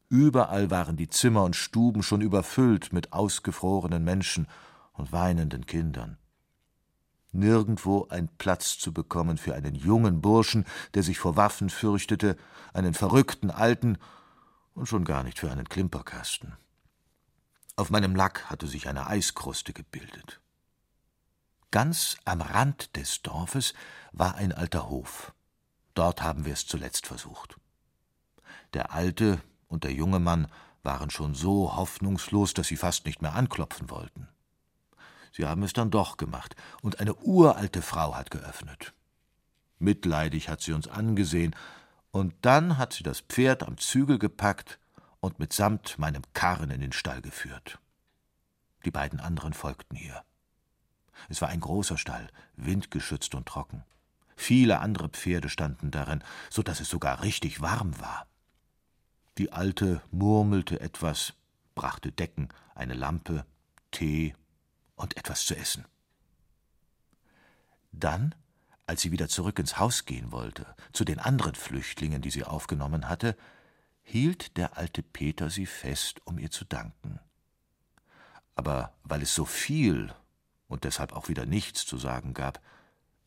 Überall 0.09 0.71
waren 0.71 0.97
die 0.97 1.09
Zimmer 1.09 1.43
und 1.43 1.57
Stuben 1.57 2.03
schon 2.03 2.21
überfüllt 2.21 2.93
mit 2.93 3.13
ausgefrorenen 3.13 4.05
Menschen 4.05 4.47
und 4.93 5.13
weinenden 5.13 5.67
Kindern. 5.67 6.19
Nirgendwo 7.39 8.07
ein 8.11 8.29
Platz 8.39 8.79
zu 8.79 8.93
bekommen 8.93 9.39
für 9.39 9.55
einen 9.55 9.75
jungen 9.75 10.21
Burschen, 10.21 10.65
der 10.95 11.03
sich 11.03 11.19
vor 11.19 11.37
Waffen 11.37 11.71
fürchtete, 11.71 12.37
einen 12.73 12.95
verrückten 12.95 13.51
Alten 13.51 13.99
und 14.75 14.87
schon 14.87 15.05
gar 15.05 15.23
nicht 15.23 15.39
für 15.39 15.51
einen 15.51 15.69
Klimperkasten. 15.69 16.57
Auf 17.77 17.91
meinem 17.91 18.17
Lack 18.17 18.51
hatte 18.51 18.67
sich 18.67 18.89
eine 18.89 19.07
Eiskruste 19.07 19.73
gebildet. 19.73 20.41
Ganz 21.71 22.17
am 22.25 22.41
Rand 22.41 22.97
des 22.97 23.23
Dorfes 23.23 23.75
war 24.13 24.37
ein 24.37 24.53
alter 24.53 24.89
Hof. 24.89 25.35
Dort 25.95 26.23
haben 26.23 26.45
wir 26.45 26.55
es 26.55 26.67
zuletzt 26.67 27.07
versucht. 27.07 27.57
Der 28.73 28.93
Alte, 28.93 29.41
und 29.69 29.85
der 29.85 29.93
junge 29.93 30.21
Mann 30.21 30.47
waren 30.83 31.11
schon 31.11 31.35
so 31.35 31.77
hoffnungslos, 31.77 32.55
dass 32.55 32.69
sie 32.69 32.77
fast 32.77 33.05
nicht 33.05 33.21
mehr 33.21 33.35
anklopfen 33.35 33.91
wollten. 33.91 34.29
Sie 35.37 35.45
haben 35.45 35.63
es 35.65 35.75
dann 35.75 35.91
doch 35.91 36.17
gemacht, 36.17 36.57
und 36.81 36.99
eine 36.99 37.15
uralte 37.15 37.83
Frau 37.83 38.15
hat 38.15 38.31
geöffnet. 38.31 38.95
Mitleidig 39.79 40.49
hat 40.49 40.63
sie 40.63 40.73
uns 40.73 40.89
angesehen, 40.89 41.55
und 42.11 42.33
dann 42.41 42.79
hat 42.79 42.95
sie 42.95 43.03
das 43.03 43.21
Pferd 43.21 43.63
am 43.63 43.77
Zügel 43.77 44.19
gepackt 44.19 44.79
und 45.21 45.39
mitsamt 45.39 45.99
meinem 45.99 46.23
Karren 46.33 46.71
in 46.71 46.81
den 46.81 46.93
Stall 46.93 47.21
geführt. 47.21 47.79
Die 48.87 48.91
beiden 48.91 49.21
anderen 49.21 49.53
folgten 49.53 49.97
ihr. 49.97 50.25
Es 51.29 51.43
war 51.43 51.51
ein 51.51 51.61
großer 51.61 51.99
Stall, 51.99 52.29
windgeschützt 52.57 53.35
und 53.35 53.47
trocken. 53.47 53.85
Viele 54.37 54.79
andere 54.79 55.11
Pferde 55.11 55.51
standen 55.51 55.91
darin, 55.91 56.25
so 56.49 56.63
dass 56.63 56.81
es 56.81 56.89
sogar 56.89 57.23
richtig 57.23 57.61
warm 57.61 58.01
war. 58.01 58.27
Die 59.37 59.53
Alte 59.53 60.01
murmelte 60.11 60.81
etwas, 60.81 61.35
brachte 61.75 62.11
Decken, 62.11 62.49
eine 62.75 62.95
Lampe, 62.95 63.45
Tee 63.91 64.35
und 64.97 65.17
etwas 65.17 65.47
zu 65.47 65.57
essen. 65.57 65.85
Dann, 67.93 68.35
als 68.87 69.03
sie 69.03 69.13
wieder 69.13 69.29
zurück 69.29 69.59
ins 69.59 69.79
Haus 69.79 70.05
gehen 70.05 70.33
wollte, 70.33 70.67
zu 70.93 71.05
den 71.05 71.19
anderen 71.19 71.55
Flüchtlingen, 71.55 72.23
die 72.23 72.31
sie 72.31 72.45
aufgenommen 72.45 73.09
hatte, 73.09 73.37
hielt 74.03 74.57
der 74.57 74.77
alte 74.77 75.03
Peter 75.03 75.51
sie 75.51 75.67
fest, 75.67 76.21
um 76.25 76.39
ihr 76.39 76.51
zu 76.51 76.65
danken. 76.65 77.21
Aber 78.55 78.93
weil 79.03 79.23
es 79.23 79.35
so 79.35 79.45
viel 79.45 80.15
und 80.69 80.85
deshalb 80.85 81.13
auch 81.13 81.29
wieder 81.29 81.47
nichts 81.47 81.87
zu 81.87 81.99
sagen 81.99 82.35
gab, 82.35 82.61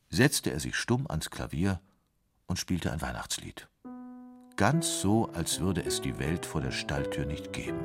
setzte 0.10 0.52
er 0.52 0.60
sich 0.60 0.76
stumm 0.76 1.06
ans 1.08 1.30
Klavier 1.30 1.80
und 2.48 2.58
spielte 2.58 2.92
ein 2.92 3.02
Weihnachtslied. 3.02 3.68
Ganz 4.56 5.02
so, 5.02 5.30
als 5.32 5.60
würde 5.60 5.84
es 5.84 6.02
die 6.02 6.20
Welt 6.20 6.46
vor 6.46 6.62
der 6.62 6.72
Stalltür 6.72 7.26
nicht 7.26 7.54
geben. 7.54 7.80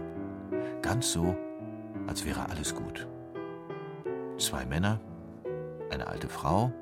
Ganz 0.82 1.12
so, 1.12 1.36
als 2.06 2.24
wäre 2.24 2.48
alles 2.48 2.74
gut. 2.74 3.06
Zwei 4.38 4.66
Männer, 4.66 5.00
eine 5.90 6.08
alte 6.08 6.28
Frau, 6.28 6.72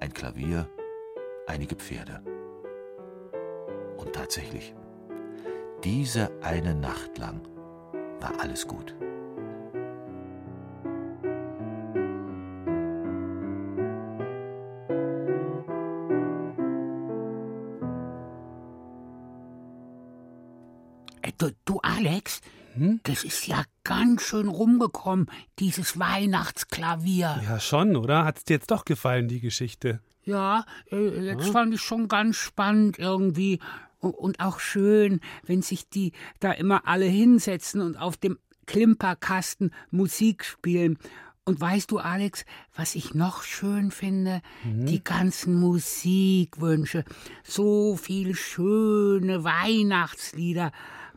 ein 0.00 0.12
Klavier, 0.12 0.68
einige 1.46 1.76
Pferde. 1.76 2.20
Und 3.96 4.12
tatsächlich, 4.12 4.74
diese 5.84 6.30
eine 6.42 6.74
Nacht 6.74 7.16
lang 7.16 7.42
war 8.20 8.40
alles 8.40 8.66
gut. 8.66 8.96
Alex, 22.76 23.00
das 23.04 23.24
ist 23.24 23.46
ja 23.46 23.64
ganz 23.84 24.22
schön 24.22 24.48
rumgekommen, 24.48 25.26
dieses 25.58 25.98
Weihnachtsklavier. 25.98 27.40
Ja, 27.44 27.60
schon, 27.60 27.96
oder? 27.96 28.24
Hat's 28.24 28.44
dir 28.44 28.54
jetzt 28.54 28.70
doch 28.70 28.84
gefallen, 28.84 29.28
die 29.28 29.40
Geschichte? 29.40 30.00
Ja, 30.24 30.64
äh, 30.90 31.26
jetzt 31.26 31.48
fand 31.48 31.74
ich 31.74 31.80
schon 31.80 32.08
ganz 32.08 32.36
spannend 32.36 32.98
irgendwie. 32.98 33.58
Und 34.00 34.40
auch 34.40 34.60
schön, 34.60 35.20
wenn 35.44 35.60
sich 35.60 35.88
die 35.88 36.12
da 36.38 36.52
immer 36.52 36.86
alle 36.86 37.04
hinsetzen 37.04 37.82
und 37.82 37.96
auf 37.96 38.16
dem 38.16 38.38
Klimperkasten 38.66 39.74
Musik 39.90 40.44
spielen. 40.44 40.98
Und 41.44 41.60
weißt 41.60 41.90
du, 41.90 41.98
Alex, 41.98 42.44
was 42.76 42.94
ich 42.94 43.14
noch 43.14 43.42
schön 43.42 43.90
finde? 43.90 44.40
Die 44.64 45.02
ganzen 45.02 45.58
Musikwünsche. 45.58 47.04
So 47.42 47.96
viel 47.96 48.34
schöne 48.34 49.42
Weihnachtslieder. 49.42 50.70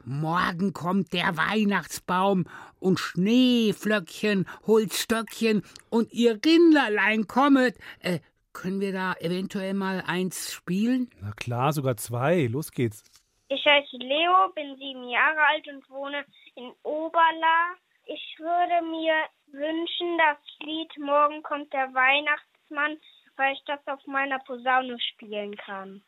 Morgen 0.05 0.73
kommt 0.73 1.13
der 1.13 1.37
Weihnachtsbaum 1.37 2.45
und 2.79 2.99
Schneeflöckchen 2.99 4.45
holt 4.67 4.93
Stöckchen 4.93 5.63
und 5.89 6.11
ihr 6.11 6.39
Rinderlein 6.45 7.27
kommet. 7.27 7.77
Äh, 7.99 8.19
können 8.53 8.81
wir 8.81 8.91
da 8.91 9.13
eventuell 9.19 9.73
mal 9.73 10.03
eins 10.05 10.53
spielen? 10.53 11.09
Na 11.21 11.31
klar, 11.31 11.73
sogar 11.73 11.97
zwei. 11.97 12.47
Los 12.51 12.71
geht's. 12.71 13.03
Ich 13.47 13.65
heiße 13.65 13.97
Leo, 13.97 14.49
bin 14.55 14.75
sieben 14.77 15.07
Jahre 15.09 15.41
alt 15.41 15.67
und 15.67 15.89
wohne 15.89 16.25
in 16.55 16.71
Oberla. 16.83 17.75
Ich 18.05 18.35
würde 18.39 18.85
mir 18.85 19.13
wünschen, 19.47 20.17
das 20.17 20.37
Lied 20.59 20.91
Morgen 20.97 21.41
kommt 21.43 21.71
der 21.71 21.93
Weihnachtsmann, 21.93 22.97
weil 23.37 23.53
ich 23.53 23.63
das 23.65 23.79
auf 23.87 24.05
meiner 24.05 24.39
Posaune 24.39 24.97
spielen 24.99 25.55
kann. 25.55 26.03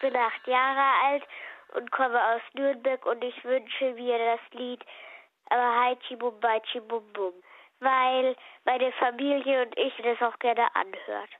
Bin 0.00 0.16
acht 0.16 0.46
Jahre 0.46 1.06
alt 1.06 1.22
und 1.74 1.90
komme 1.92 2.20
aus 2.34 2.42
Nürnberg 2.54 3.06
und 3.06 3.22
ich 3.22 3.44
wünsche 3.44 3.92
mir 3.92 4.18
das 4.18 4.58
Lied 4.58 4.84
aber 5.50 5.80
Haichi 5.80 6.16
Bum 6.16 6.40
Baichi 6.40 6.80
Bum 6.80 7.04
Bum, 7.12 7.34
weil 7.80 8.36
meine 8.64 8.92
Familie 8.92 9.62
und 9.62 9.76
ich 9.76 9.94
das 10.02 10.22
auch 10.22 10.38
gerne 10.38 10.74
anhört. 10.74 11.30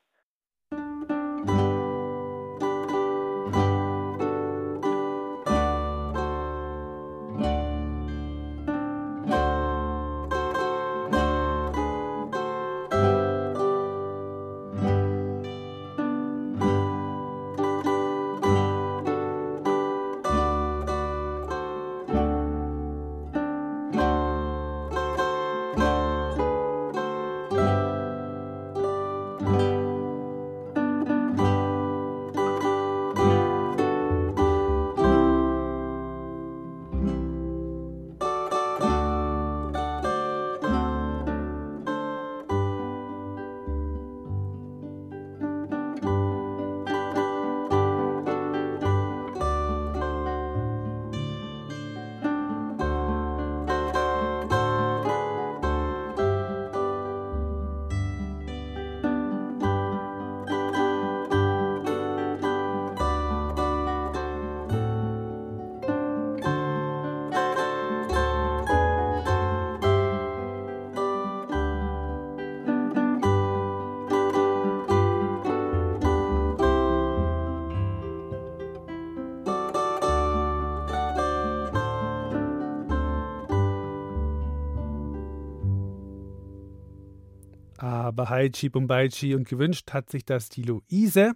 Aber 87.90 88.30
Haichi 88.30 88.68
Bumbaichi 88.68 89.34
und 89.34 89.48
gewünscht 89.48 89.92
hat 89.92 90.10
sich 90.10 90.24
das 90.24 90.48
die 90.48 90.62
Luise. 90.62 91.32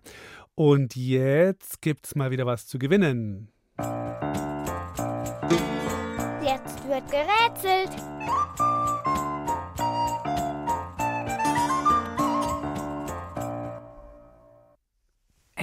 Und 0.55 0.95
jetzt 0.95 1.83
gibt's 1.83 2.15
mal 2.15 2.31
wieder 2.31 2.47
was 2.47 2.69
zu 2.69 2.79
gewinnen. 2.79 3.49
Jetzt 6.45 6.87
wird 6.87 7.11
gerätselt. 7.11 8.14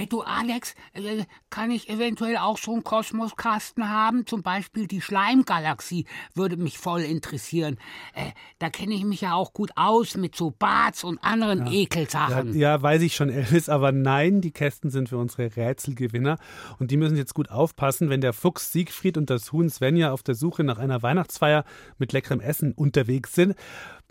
Ey, 0.02 0.08
du 0.08 0.22
Alex, 0.22 0.74
äh, 0.94 1.24
kann 1.48 1.70
ich 1.70 1.88
eventuell 1.88 2.36
auch 2.36 2.58
so 2.58 2.72
einen 2.72 2.82
Kosmoskasten 2.82 3.88
haben? 3.88 4.26
Zum 4.26 4.42
Beispiel 4.42 4.88
die 4.88 5.00
Schleimgalaxie 5.00 6.06
würde 6.34 6.56
mich 6.56 6.76
voll 6.76 7.02
interessieren. 7.02 7.78
Äh, 8.12 8.32
da 8.58 8.68
kenne 8.68 8.94
ich 8.94 9.04
mich 9.04 9.20
ja 9.20 9.34
auch 9.34 9.52
gut 9.52 9.70
aus 9.76 10.16
mit 10.16 10.34
so 10.34 10.50
Barts 10.50 11.04
und 11.04 11.22
anderen 11.22 11.66
Ja, 11.66 11.72
Ekelsachen. 11.72 12.58
ja, 12.58 12.82
weiß 12.82 13.02
ich 13.02 13.14
schon, 13.14 13.30
Elvis, 13.30 13.68
aber 13.68 13.92
nein, 13.92 14.40
die 14.40 14.50
Kästen 14.50 14.90
sind 14.90 15.08
für 15.08 15.18
unsere 15.18 15.54
Rätselgewinner 15.54 16.36
und 16.80 16.90
die 16.90 16.96
müssen 16.96 17.16
jetzt 17.16 17.34
gut 17.34 17.52
aufpassen, 17.52 18.10
wenn 18.10 18.20
der 18.20 18.32
Fuchs 18.32 18.72
Siegfried 18.72 19.16
und 19.16 19.30
das 19.30 19.52
Huhn 19.52 19.70
Svenja 19.70 20.10
auf 20.10 20.24
der 20.24 20.34
Suche 20.34 20.64
nach 20.64 20.78
einer 20.78 21.04
Weihnachtsfeier 21.04 21.64
mit 21.98 22.12
leckerem 22.12 22.40
Essen 22.40 22.72
unterwegs 22.72 23.36
sind. 23.36 23.54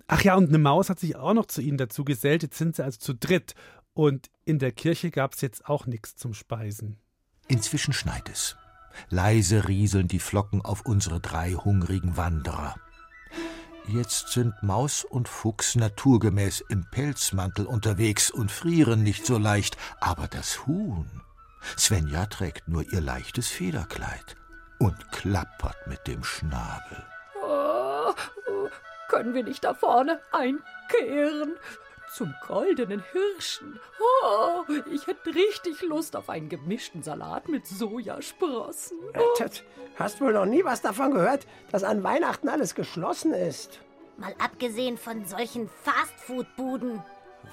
Ach 0.08 0.22
ja, 0.24 0.36
und 0.36 0.50
eine 0.50 0.58
Maus 0.58 0.90
hat 0.90 1.00
sich 1.00 1.16
auch 1.16 1.34
noch 1.34 1.46
zu 1.46 1.62
ihnen 1.62 1.78
dazu 1.78 2.04
gesellt. 2.04 2.44
Jetzt 2.44 2.58
sind 2.58 2.76
sie 2.78 2.84
also 2.84 2.98
zu 2.98 3.14
dritt. 3.14 3.56
Und 3.94 4.30
in 4.46 4.60
der 4.60 4.72
Kirche 4.72 5.12
gab 5.12 5.34
es 5.34 5.42
jetzt 5.42 5.68
auch 5.68 5.86
nichts 5.86 6.16
zum 6.16 6.34
Speisen. 6.34 7.00
Inzwischen 7.48 7.94
schneit 7.94 8.30
es. 8.30 8.56
Leise 9.10 9.68
rieseln 9.68 10.08
die 10.08 10.20
Flocken 10.20 10.62
auf 10.62 10.86
unsere 10.86 11.20
drei 11.20 11.54
hungrigen 11.54 12.18
Wanderer. 12.18 12.76
Jetzt 13.88 14.30
sind 14.30 14.54
Maus 14.62 15.04
und 15.04 15.28
Fuchs 15.28 15.76
naturgemäß 15.76 16.64
im 16.70 16.86
Pelzmantel 16.92 17.66
unterwegs 17.66 18.30
und 18.30 18.52
frieren 18.52 19.04
nicht 19.04 19.26
so 19.26 19.38
leicht, 19.38 19.76
aber 20.00 20.28
das 20.28 20.66
Huhn. 20.68 21.10
Svenja 21.78 22.26
trägt 22.28 22.68
nur 22.68 22.84
ihr 22.92 23.02
leichtes 23.02 23.48
Federkleid 23.48 24.36
und 24.80 25.12
klappert 25.12 25.88
mit 25.88 26.08
dem 26.08 26.24
Schnabel. 26.24 27.04
Oh, 27.44 28.14
oh, 28.48 28.70
können 29.10 29.34
wir 29.34 29.44
nicht 29.44 29.64
da 29.64 29.74
vorne 29.74 30.20
einkehren? 30.32 31.56
Zum 32.14 32.36
goldenen 32.46 33.04
Hirschen. 33.12 33.80
Oh, 34.24 34.64
ich 34.92 35.08
hätte 35.08 35.34
richtig 35.34 35.82
Lust 35.82 36.16
auf 36.16 36.30
einen 36.30 36.50
gemischten 36.50 37.04
Salat 37.04 37.48
mit 37.48 37.66
Sojasprossen. 37.66 38.98
Tut, 39.38 39.64
Hast 39.96 40.20
wohl 40.20 40.34
noch 40.34 40.46
nie 40.46 40.64
was 40.66 40.82
davon 40.82 41.12
gehört, 41.14 41.48
dass 41.72 41.84
an 41.84 42.04
Weihnachten 42.04 42.50
alles 42.50 42.76
geschlossen 42.76 43.34
ist? 43.34 43.80
Mal 44.18 44.36
abgesehen 44.40 44.98
von 44.98 45.26
solchen 45.26 45.70
Fastfood-Buden. 45.84 47.02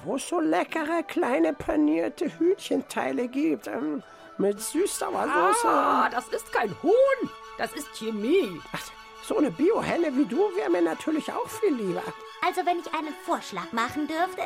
Wo 0.05 0.17
es 0.17 0.29
so 0.29 0.41
leckere 0.41 1.03
kleine 1.03 1.53
panierte 1.53 2.27
Hühnchenteile 2.39 3.29
gibt. 3.29 3.69
Ähm, 3.69 4.03
mit 4.39 4.61
Süßsauersoße. 4.61 5.69
Ah, 5.69 6.09
das 6.11 6.29
ist 6.29 6.53
kein 6.53 6.71
Huhn. 6.83 7.31
Das 7.59 7.73
ist 7.73 7.93
Chemie. 7.95 8.61
Ach, 8.73 8.83
so 9.25 9.39
eine 9.39 9.51
Biohenne 9.51 10.17
wie 10.17 10.27
du 10.27 10.39
wäre 10.57 10.71
mir 10.71 10.83
natürlich 10.83 11.33
auch 11.33 11.49
viel 11.49 11.75
lieber. 11.75 12.03
Also, 12.45 12.65
wenn 12.65 12.79
ich 12.79 12.93
einen 12.95 13.15
Vorschlag 13.25 13.73
machen 13.73 14.07
dürfte. 14.07 14.43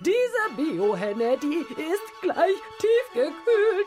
Diese 0.00 0.56
Biohenne, 0.56 1.38
die 1.38 1.64
ist 1.80 2.20
gleich 2.22 2.56
tiefgekühlt. 2.78 3.86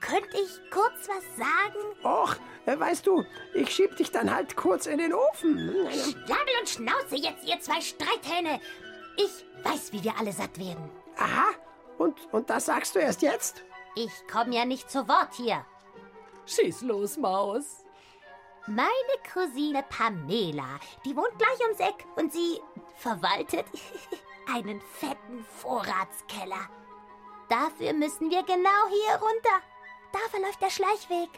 Könnte 0.00 0.36
ich 0.38 0.70
kurz 0.70 1.08
was 1.08 1.24
sagen? 1.36 1.78
Och, 2.02 2.36
äh, 2.66 2.78
weißt 2.78 3.06
du, 3.06 3.24
ich 3.54 3.70
schieb 3.70 3.96
dich 3.96 4.10
dann 4.10 4.34
halt 4.34 4.56
kurz 4.56 4.86
in 4.86 4.98
den 4.98 5.12
Ofen. 5.14 5.56
Schnabel 5.90 6.54
und 6.60 6.68
Schnauze 6.68 7.16
jetzt, 7.16 7.46
ihr 7.46 7.60
zwei 7.60 7.80
Streithähne. 7.80 8.60
Ich 9.16 9.44
weiß, 9.64 9.92
wie 9.92 10.04
wir 10.04 10.14
alle 10.18 10.32
satt 10.32 10.58
werden. 10.58 10.90
Aha, 11.16 11.48
und, 11.98 12.16
und 12.32 12.48
das 12.48 12.66
sagst 12.66 12.94
du 12.94 13.00
erst 13.00 13.22
jetzt? 13.22 13.64
Ich 13.96 14.12
komme 14.30 14.54
ja 14.54 14.64
nicht 14.64 14.90
zu 14.90 15.08
Wort 15.08 15.34
hier. 15.34 15.64
Schieß 16.46 16.82
los, 16.82 17.16
Maus. 17.16 17.84
Meine 18.68 18.86
Cousine 19.32 19.82
Pamela, 19.88 20.78
die 21.02 21.16
wohnt 21.16 21.38
gleich 21.38 21.58
ums 21.62 21.80
Eck 21.80 22.04
und 22.16 22.30
sie 22.30 22.60
verwaltet 22.96 23.64
einen 24.54 24.82
fetten 24.92 25.42
Vorratskeller. 25.56 26.68
Dafür 27.48 27.94
müssen 27.94 28.30
wir 28.30 28.42
genau 28.42 28.88
hier 28.90 29.14
runter. 29.14 29.62
Da 30.12 30.18
verläuft 30.30 30.60
der 30.60 30.68
Schleichweg. 30.68 31.30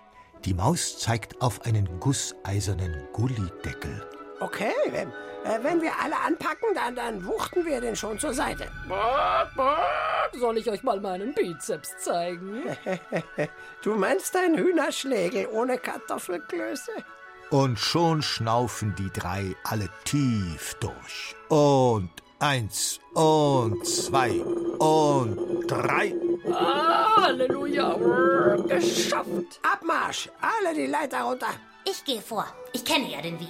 Die 0.44 0.54
Maus 0.54 0.98
zeigt 0.98 1.40
auf 1.40 1.64
einen 1.66 2.00
gusseisernen 2.00 3.06
Gullideckel. 3.12 4.10
Okay, 4.40 4.72
wenn, 4.88 5.10
äh, 5.44 5.62
wenn 5.62 5.80
wir 5.82 5.92
alle 6.02 6.16
anpacken, 6.16 6.74
dann, 6.74 6.96
dann 6.96 7.24
wuchten 7.24 7.64
wir 7.64 7.80
den 7.80 7.94
schon 7.94 8.18
zur 8.18 8.34
Seite. 8.34 8.72
Soll 10.32 10.58
ich 10.58 10.68
euch 10.68 10.82
mal 10.82 11.00
meinen 11.00 11.32
Bizeps 11.32 11.96
zeigen? 11.98 12.64
du 13.84 13.94
meinst 13.94 14.34
ein 14.34 14.56
Hühnerschlägel 14.56 15.46
ohne 15.46 15.78
Kartoffelklöße? 15.78 16.92
Und 17.50 17.78
schon 17.78 18.22
schnaufen 18.22 18.94
die 18.96 19.10
drei 19.10 19.56
alle 19.64 19.88
tief 20.04 20.76
durch. 20.80 21.34
Und 21.48 22.10
eins 22.38 23.00
und 23.14 23.84
zwei 23.86 24.40
und 24.78 25.66
drei. 25.66 26.14
Ah, 26.52 27.16
Halleluja! 27.16 27.96
Geschafft! 28.68 29.60
Abmarsch! 29.62 30.30
Alle 30.40 30.74
die 30.74 30.86
Leiter 30.86 31.22
runter! 31.22 31.48
Ich 31.84 32.04
gehe 32.04 32.22
vor. 32.22 32.46
Ich 32.72 32.84
kenne 32.84 33.10
ja 33.10 33.20
den 33.20 33.38
Weg. 33.40 33.48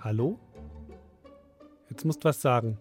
Hallo? 0.00 0.36
Jetzt 1.88 2.04
musst 2.04 2.24
du 2.24 2.28
was 2.28 2.42
sagen. 2.42 2.76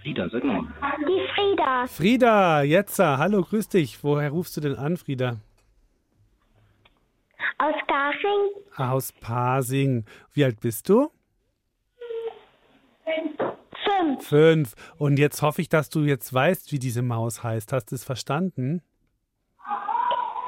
Frieda, 0.00 0.28
sag 0.28 0.44
mal. 0.44 0.62
Die 1.00 1.26
Frieda. 1.34 1.86
Frieda, 1.88 2.62
jetzt. 2.62 3.00
Hallo, 3.00 3.42
grüß 3.42 3.70
dich. 3.70 4.04
Woher 4.04 4.30
rufst 4.30 4.56
du 4.56 4.60
denn 4.60 4.76
an, 4.76 4.96
Frieda? 4.96 5.40
Aus 7.58 7.74
Garching. 7.88 8.50
Aus 8.76 9.10
Pasing. 9.10 10.04
Wie 10.34 10.44
alt 10.44 10.60
bist 10.60 10.88
du? 10.88 11.10
Fünf. 13.04 14.24
Fünf. 14.28 14.74
Und 14.96 15.18
jetzt 15.18 15.42
hoffe 15.42 15.60
ich, 15.60 15.68
dass 15.68 15.90
du 15.90 16.04
jetzt 16.04 16.32
weißt, 16.32 16.70
wie 16.70 16.78
diese 16.78 17.02
Maus 17.02 17.42
heißt. 17.42 17.72
Hast 17.72 17.86
du 17.86 17.96
es 17.96 18.04
verstanden? 18.04 18.80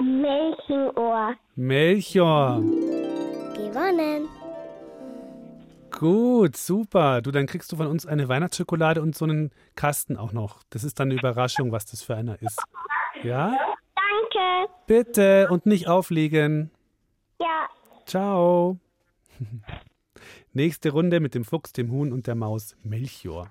Melchenohr. 0.01 1.35
Melchior. 1.57 2.61
Gewonnen. 3.55 4.29
Gut, 5.91 6.57
super. 6.57 7.21
Du, 7.21 7.31
dann 7.31 7.47
kriegst 7.47 7.71
du 7.73 7.77
von 7.77 7.87
uns 7.87 8.07
eine 8.07 8.29
Weihnachtsschokolade 8.29 9.03
und 9.03 9.15
so 9.15 9.27
einen 9.27 9.51
Kasten 9.77 10.17
auch 10.17 10.33
noch. 10.33 10.63
Das 10.71 10.85
ist 10.85 10.99
dann 10.99 11.11
eine 11.11 11.19
Überraschung, 11.19 11.73
was 11.73 11.85
das 11.85 12.03
für 12.03 12.17
einer 12.17 12.41
ist. 12.41 12.63
Ja? 13.23 13.55
Danke. 13.95 14.73
Bitte 14.87 15.49
und 15.51 15.67
nicht 15.67 15.89
auflegen. 15.89 16.71
Ja. 17.39 17.69
Ciao. 18.07 18.79
Nächste 20.53 20.91
Runde 20.91 21.21
mit 21.21 21.35
dem 21.35 21.45
Fuchs, 21.45 21.73
dem 21.73 21.91
Huhn 21.91 22.13
und 22.13 22.27
der 22.27 22.35
Maus 22.35 22.77
Melchior. 22.83 23.51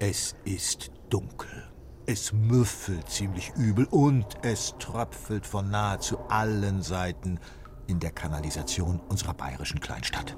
Es 0.00 0.36
ist 0.44 0.90
dunkel. 1.08 1.68
Es 2.10 2.32
müffelt 2.32 3.10
ziemlich 3.10 3.52
übel 3.54 3.86
und 3.90 4.24
es 4.40 4.74
tröpfelt 4.78 5.46
von 5.46 5.68
nahezu 5.68 6.18
allen 6.30 6.80
Seiten 6.80 7.38
in 7.86 8.00
der 8.00 8.12
Kanalisation 8.12 8.98
unserer 9.10 9.34
bayerischen 9.34 9.78
Kleinstadt. 9.78 10.34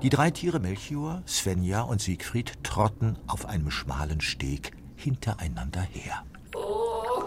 Die 0.00 0.10
drei 0.10 0.30
Tiere 0.30 0.60
Melchior, 0.60 1.24
Svenja 1.26 1.80
und 1.82 2.00
Siegfried 2.00 2.62
trotten 2.62 3.18
auf 3.26 3.46
einem 3.46 3.72
schmalen 3.72 4.20
Steg 4.20 4.70
hintereinander 4.94 5.80
her. 5.80 6.22
Oh, 6.54 7.24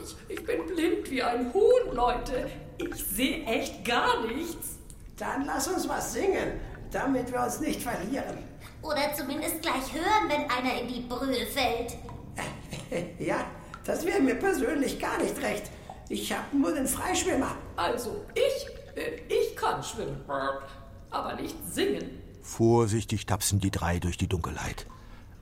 ich, 0.00 0.14
ich 0.28 0.46
bin 0.46 0.66
blind 0.66 1.10
wie 1.10 1.20
ein 1.20 1.52
Huhn, 1.52 1.92
Leute. 1.92 2.48
Ich 2.78 3.04
sehe 3.04 3.44
echt 3.44 3.84
gar 3.84 4.24
nichts. 4.24 4.78
Dann 5.16 5.46
lass 5.46 5.66
uns 5.66 5.88
was 5.88 6.12
singen, 6.12 6.60
damit 6.92 7.32
wir 7.32 7.42
uns 7.42 7.58
nicht 7.58 7.82
verlieren. 7.82 8.38
Oder 8.82 9.12
zumindest 9.16 9.62
gleich 9.62 9.92
hören, 9.92 10.28
wenn 10.28 10.48
einer 10.48 10.80
in 10.80 10.86
die 10.86 11.00
Brühe 11.00 11.44
fällt. 11.46 11.96
Ja, 13.18 13.44
das 13.84 14.04
wäre 14.04 14.20
mir 14.20 14.34
persönlich 14.34 14.98
gar 14.98 15.18
nicht 15.18 15.40
recht. 15.42 15.70
Ich 16.08 16.32
habe 16.32 16.56
nur 16.56 16.72
den 16.72 16.86
Freischwimmer. 16.86 17.54
Also, 17.76 18.24
ich, 18.34 18.66
äh, 18.96 19.20
ich 19.28 19.56
kann 19.56 19.82
schwimmen, 19.82 20.20
aber 21.10 21.34
nicht 21.34 21.56
singen. 21.70 22.20
Vorsichtig 22.42 23.26
tapsen 23.26 23.60
die 23.60 23.70
drei 23.70 23.98
durch 23.98 24.16
die 24.16 24.28
Dunkelheit. 24.28 24.86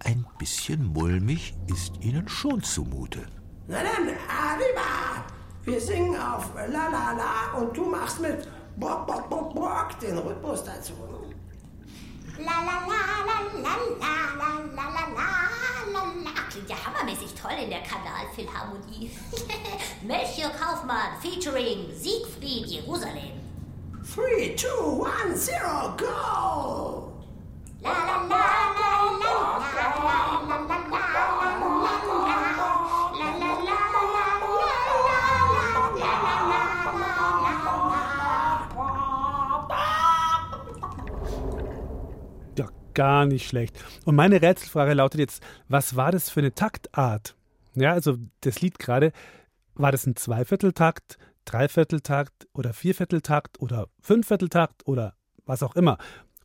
Ein 0.01 0.27
bisschen 0.39 0.85
mulmig 0.93 1.55
ist 1.67 1.93
ihnen 2.03 2.29
schon 2.29 2.63
zumute. 2.63 3.27
Na 3.67 3.79
dann, 3.79 4.09
arriba! 4.29 5.25
Wir 5.65 5.81
singen 5.81 6.17
auf 6.17 6.55
La 6.55 6.89
La 6.89 7.13
La 7.13 7.59
und 7.59 7.77
du 7.77 7.85
machst 7.85 8.21
mit 8.21 8.49
Bock, 8.77 9.07
Bock, 9.07 9.29
Bock, 9.29 9.55
Bock 9.55 9.99
den 10.01 10.17
Rhythmus 10.19 10.65
dazu. 10.65 10.93
La 12.39 12.63
la 12.63 12.77
la 12.87 13.01
la 13.29 13.39
la 13.65 13.75
la 13.75 13.75
la 13.99 14.15
la 14.39 14.51
la 14.77 14.85
la 14.85 14.87
la 14.95 15.05
la. 15.17 16.33
Klingt 16.51 16.71
ja 16.71 16.77
hammermäßig 16.85 17.35
toll 17.35 17.59
in 17.65 17.71
der 17.71 17.83
Kanalphilharmonie. 17.83 19.11
Melchior 20.03 20.51
Kaufmann 20.51 21.19
featuring 21.21 21.93
Siegfried 21.95 22.67
Jerusalem. 22.67 23.35
3, 24.15 24.55
2, 24.57 25.05
1, 25.05 25.37
0, 25.37 25.97
go! 25.97 27.13
La 27.83 27.91
la 27.91 28.17
la 28.27 28.45
la 28.79 28.93
la 29.21 29.39
la 29.59 29.69
la 29.69 30.19
la 30.47 30.59
la 30.59 30.69
la 30.69 30.89
Ja, 31.09 32.58
gar 42.99 43.27
nicht 43.27 43.47
schlecht. 43.47 43.79
Und 44.05 44.17
meine 44.17 44.43
Rätselfrage 44.43 44.93
lautet 44.93 45.21
jetzt, 45.21 45.41
was 45.69 45.95
war 45.95 46.11
das 46.11 46.31
für 46.31 46.41
eine 46.41 46.53
Taktart? 46.53 47.37
Ja, 47.77 47.93
also 47.93 48.17
das 48.41 48.61
Lied 48.61 48.81
gerade, 48.81 49.13
war 49.77 49.93
das 49.93 50.05
ein 50.05 50.17
Zweivierteltakt, 50.17 51.17
Dreivierteltakt 51.45 52.49
oder 52.55 52.73
Viervierteltakt 52.73 53.61
oder 53.61 53.87
Fünfvierteltakt 54.01 54.89
oder 54.89 55.15
was 55.47 55.63
auch 55.63 55.77
immer? 55.77 55.97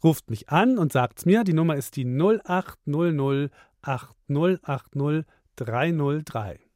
Ruft 0.04 0.30
mich 0.30 0.50
an 0.50 0.78
und 0.78 0.94
sagt's 0.94 1.26
mir. 1.26 1.44
Die 1.44 1.54
Nummer 1.54 1.76
ist 1.76 1.96
die 1.96 2.06
0800 2.06 3.52
8080 3.82 6.73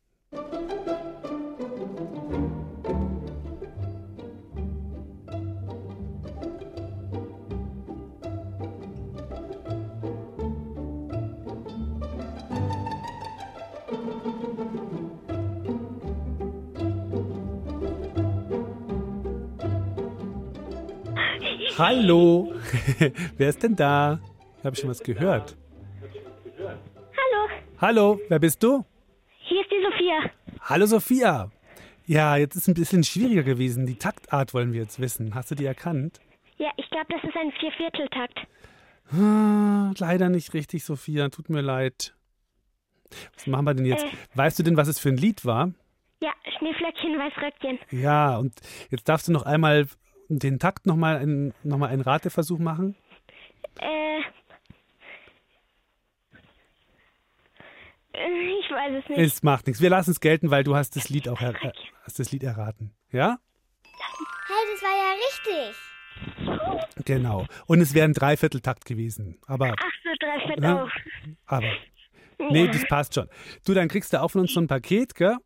Hallo, 21.78 22.54
wer 23.38 23.50
ist 23.50 23.62
denn 23.62 23.76
da? 23.76 24.20
Habe 24.64 24.74
ich 24.74 24.80
schon 24.80 24.90
was 24.90 25.04
gehört? 25.04 25.56
Hallo, 26.58 27.50
Hallo, 27.80 28.20
wer 28.30 28.40
bist 28.40 28.64
du? 28.64 28.84
hier 29.44 29.62
ist 29.62 29.70
die 29.70 29.84
Sophia. 29.84 30.32
Hallo 30.62 30.86
Sophia. 30.88 31.52
Ja, 32.08 32.36
jetzt 32.36 32.56
ist 32.56 32.68
ein 32.68 32.74
bisschen 32.74 33.04
schwieriger 33.04 33.44
gewesen. 33.44 33.86
Die 33.86 33.96
Taktart 34.00 34.56
wollen 34.56 34.74
wir 34.74 34.82
jetzt 34.82 35.00
wissen. 35.00 35.36
Hast 35.36 35.52
du 35.52 35.56
die 35.56 35.66
erkannt? 35.66 36.20
Ja, 36.58 36.72
ich 36.78 36.90
glaube, 36.90 37.06
das 37.10 37.24
ist 37.24 37.36
ein 37.36 37.52
Viervierteltakt. 37.60 38.40
Ah, 39.12 39.94
leider 40.00 40.30
nicht 40.30 40.56
richtig, 40.56 40.84
Sophia. 40.84 41.30
Tut 41.30 41.50
mir 41.50 41.62
leid. 41.62 42.16
Was 43.36 43.46
machen 43.46 43.66
wir 43.66 43.74
denn 43.76 43.86
jetzt? 43.86 44.06
Äh. 44.06 44.10
Weißt 44.34 44.58
du 44.58 44.64
denn, 44.64 44.78
was 44.78 44.88
es 44.88 44.98
für 44.98 45.10
ein 45.10 45.18
Lied 45.18 45.46
war? 45.46 45.72
Ja, 46.22 46.32
Schneeflöckchen, 46.58 47.20
Weißröckchen. 47.20 47.80
Ja, 47.92 48.38
und 48.38 48.54
jetzt 48.90 49.08
darfst 49.08 49.28
du 49.28 49.32
noch 49.32 49.44
einmal 49.44 49.86
den 50.30 50.60
Takt 50.60 50.86
nochmal 50.86 51.18
ein, 51.18 51.54
noch 51.64 51.78
mal 51.78 51.90
einen 51.90 52.02
Rateversuch 52.02 52.60
machen. 52.60 52.96
Äh. 53.80 54.20
äh, 58.14 58.60
Ich 58.60 58.70
weiß 58.72 59.04
es 59.04 59.10
nicht. 59.10 59.20
Es 59.20 59.44
macht 59.44 59.68
nichts. 59.68 59.82
Wir 59.82 59.90
lassen 59.90 60.12
es 60.12 60.20
gelten, 60.20 60.52
weil 60.52 60.64
du 60.64 60.76
hast 60.76 60.96
das 60.96 61.10
Lied 61.10 61.28
auch 61.30 61.42
er, 61.42 61.56
äh, 61.64 61.72
hast 62.04 62.20
das 62.20 62.32
Lied 62.32 62.44
erraten. 62.44 62.94
Ja? 63.12 63.38
Hey, 63.84 64.66
das 64.74 64.82
war 64.84 64.96
ja 64.98 65.14
richtig. 65.28 67.06
Genau. 67.06 67.46
Und 67.68 67.80
es 67.82 67.94
wäre 67.94 68.06
ein 68.08 68.14
Dreivierteltakt 68.14 68.86
gewesen. 68.86 69.38
Aber, 69.46 69.76
Ach 69.78 69.92
so, 70.04 70.10
drei 70.20 70.48
Fett 70.48 70.60
Ne? 70.60 70.88
aber. 71.46 71.72
Nee, 72.40 72.68
das 72.68 72.86
passt 72.88 73.16
schon. 73.16 73.28
Du, 73.66 73.74
dann 73.74 73.88
kriegst 73.88 74.14
du 74.14 74.22
auch 74.22 74.30
von 74.30 74.42
uns 74.42 74.54
so 74.54 74.60
ein 74.60 74.68
Paket, 74.68 75.16
gell? 75.16 75.38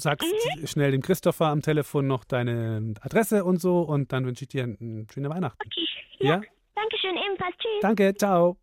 Sagst 0.00 0.26
Mhm. 0.56 0.66
schnell 0.66 0.90
dem 0.92 1.02
Christopher 1.02 1.46
am 1.46 1.62
Telefon 1.62 2.06
noch 2.06 2.24
deine 2.24 2.94
Adresse 3.02 3.44
und 3.44 3.60
so 3.60 3.82
und 3.82 4.12
dann 4.12 4.24
wünsche 4.24 4.44
ich 4.44 4.48
dir 4.48 4.64
eine 4.64 5.06
schöne 5.12 5.28
Weihnachten. 5.30 5.58
Ja? 6.18 6.40
Dankeschön, 6.74 7.16
ebenfalls. 7.16 7.54
Tschüss. 7.58 7.70
Danke, 7.82 8.14
ciao. 8.14 8.56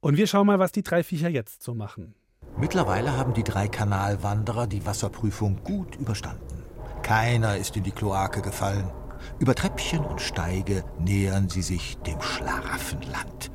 Und 0.00 0.16
wir 0.16 0.26
schauen 0.26 0.46
mal, 0.46 0.58
was 0.58 0.72
die 0.72 0.82
drei 0.82 1.02
Viecher 1.02 1.28
jetzt 1.28 1.62
so 1.62 1.74
machen. 1.74 2.14
Mittlerweile 2.58 3.16
haben 3.16 3.34
die 3.34 3.44
drei 3.44 3.68
Kanalwanderer 3.68 4.66
die 4.66 4.84
Wasserprüfung 4.84 5.62
gut 5.62 5.96
überstanden. 5.96 6.64
Keiner 7.02 7.56
ist 7.56 7.76
in 7.76 7.82
die 7.82 7.90
Kloake 7.92 8.42
gefallen. 8.42 8.90
Über 9.38 9.54
Treppchen 9.54 10.04
und 10.04 10.20
Steige 10.20 10.84
nähern 10.98 11.48
sie 11.48 11.62
sich 11.62 11.96
dem 11.98 12.20
Schlaraffenland. 12.20 13.50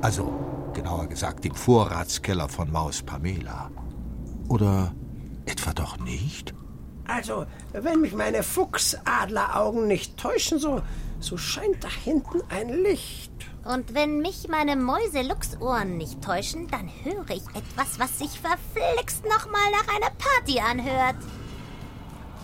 Also, 0.00 0.32
genauer 0.74 1.06
gesagt, 1.08 1.44
dem 1.44 1.54
Vorratskeller 1.54 2.48
von 2.48 2.70
Maus 2.72 3.02
Pamela. 3.02 3.70
Oder 4.48 4.94
etwa 5.46 5.72
doch 5.72 5.98
nicht? 5.98 6.54
Also, 7.12 7.46
wenn 7.72 8.00
mich 8.00 8.12
meine 8.12 8.42
Fuchsadleraugen 8.42 9.88
nicht 9.88 10.16
täuschen, 10.16 10.58
so, 10.58 10.80
so 11.18 11.36
scheint 11.36 11.82
da 11.82 11.88
hinten 11.88 12.40
ein 12.48 12.68
Licht. 12.68 13.32
Und 13.64 13.94
wenn 13.94 14.20
mich 14.20 14.48
meine 14.48 14.76
Mäuseluchsohren 14.76 15.98
nicht 15.98 16.22
täuschen, 16.22 16.68
dann 16.68 16.88
höre 17.02 17.30
ich 17.30 17.42
etwas, 17.54 17.98
was 17.98 18.18
sich 18.18 18.40
verflixt 18.40 19.24
nochmal 19.24 19.70
nach 19.72 19.94
einer 19.94 20.10
Party 20.10 20.60
anhört. 20.60 21.16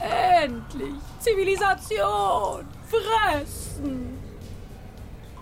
Endlich! 0.00 0.94
Zivilisation! 1.20 2.66
Fressen! 2.90 4.18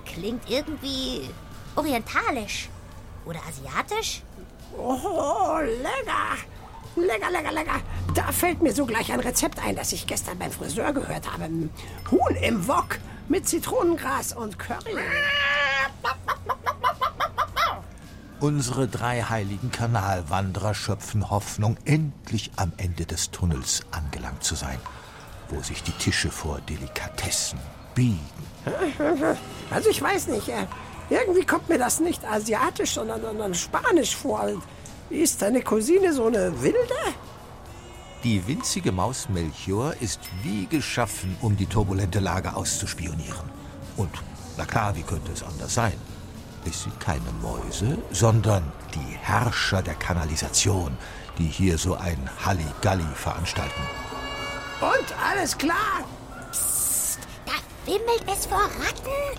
Klingt 0.04 0.48
irgendwie 0.48 1.28
orientalisch 1.74 2.68
oder 3.24 3.40
asiatisch. 3.48 4.22
Oh, 4.76 5.58
lecker! 5.82 6.44
Lecker, 6.96 7.30
lecker, 7.30 7.52
lecker. 7.52 7.80
Da 8.14 8.30
fällt 8.30 8.62
mir 8.62 8.72
sogleich 8.72 9.12
ein 9.12 9.20
Rezept 9.20 9.58
ein, 9.58 9.74
das 9.76 9.92
ich 9.92 10.06
gestern 10.06 10.38
beim 10.38 10.50
Friseur 10.50 10.92
gehört 10.92 11.30
habe. 11.32 11.48
Huhn 12.10 12.36
im 12.40 12.66
Wok 12.68 12.98
mit 13.28 13.48
Zitronengras 13.48 14.32
und 14.32 14.58
Curry. 14.58 14.96
Unsere 18.40 18.86
drei 18.86 19.22
heiligen 19.22 19.70
Kanalwanderer 19.70 20.74
schöpfen 20.74 21.30
Hoffnung, 21.30 21.76
endlich 21.84 22.50
am 22.56 22.72
Ende 22.76 23.06
des 23.06 23.30
Tunnels 23.30 23.82
angelangt 23.90 24.44
zu 24.44 24.54
sein, 24.54 24.78
wo 25.48 25.62
sich 25.62 25.82
die 25.82 25.92
Tische 25.92 26.30
vor 26.30 26.60
Delikatessen 26.68 27.58
biegen. 27.94 28.20
Also 29.70 29.88
ich 29.90 30.00
weiß 30.00 30.28
nicht, 30.28 30.48
äh, 30.48 30.66
irgendwie 31.10 31.44
kommt 31.44 31.68
mir 31.68 31.78
das 31.78 32.00
nicht 32.00 32.24
asiatisch, 32.24 32.92
sondern, 32.94 33.22
sondern 33.22 33.54
spanisch 33.54 34.14
vor. 34.14 34.48
Ist 35.10 35.42
deine 35.42 35.60
Cousine 35.62 36.12
so 36.12 36.26
eine 36.26 36.62
wilde? 36.62 36.78
Die 38.24 38.46
winzige 38.46 38.90
Maus 38.90 39.28
Melchior 39.28 39.94
ist 40.00 40.20
wie 40.42 40.66
geschaffen, 40.66 41.36
um 41.42 41.56
die 41.56 41.66
turbulente 41.66 42.20
Lage 42.20 42.56
auszuspionieren. 42.56 43.50
Und, 43.98 44.10
na 44.56 44.64
klar, 44.64 44.96
wie 44.96 45.02
könnte 45.02 45.30
es 45.32 45.42
anders 45.42 45.74
sein? 45.74 45.92
Es 46.66 46.82
sind 46.84 46.98
keine 46.98 47.30
Mäuse, 47.42 47.98
sondern 48.10 48.72
die 48.94 49.16
Herrscher 49.20 49.82
der 49.82 49.94
Kanalisation, 49.94 50.96
die 51.36 51.46
hier 51.46 51.76
so 51.76 51.94
ein 51.96 52.30
Halligalli 52.42 53.04
veranstalten. 53.14 53.82
Und 54.80 55.14
alles 55.22 55.58
klar? 55.58 56.00
Da 57.44 57.52
wimmelt 57.84 58.24
es 58.26 58.46
vor 58.46 58.62
Ratten. 58.62 59.38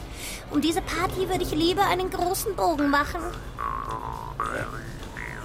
Um 0.51 0.61
diese 0.61 0.81
Party 0.81 1.27
würde 1.27 1.43
ich 1.43 1.51
lieber 1.51 1.85
einen 1.87 2.11
großen 2.11 2.55
Bogen 2.55 2.91
machen. 2.91 3.21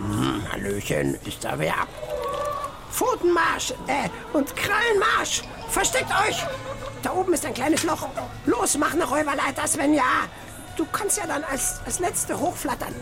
Hm, 0.01 0.43
Hallöchen, 0.51 1.19
ist 1.27 1.45
da 1.45 1.59
wer? 1.59 1.75
Pfotenmarsch, 2.91 3.73
äh, 3.87 4.09
und 4.33 4.57
Krallenmarsch! 4.57 5.43
Versteckt 5.69 6.11
euch! 6.27 6.43
Da 7.03 7.13
oben 7.13 7.35
ist 7.35 7.45
ein 7.45 7.53
kleines 7.53 7.83
Loch. 7.83 8.09
Los, 8.47 8.79
mach 8.79 8.95
eine 8.95 9.05
Räuberleiter, 9.05 9.67
Svenja! 9.67 10.03
Du 10.77 10.87
kannst 10.91 11.19
ja 11.19 11.27
dann 11.27 11.45
als, 11.45 11.81
als 11.85 11.99
Letzte 11.99 12.39
hochflattern. 12.39 12.95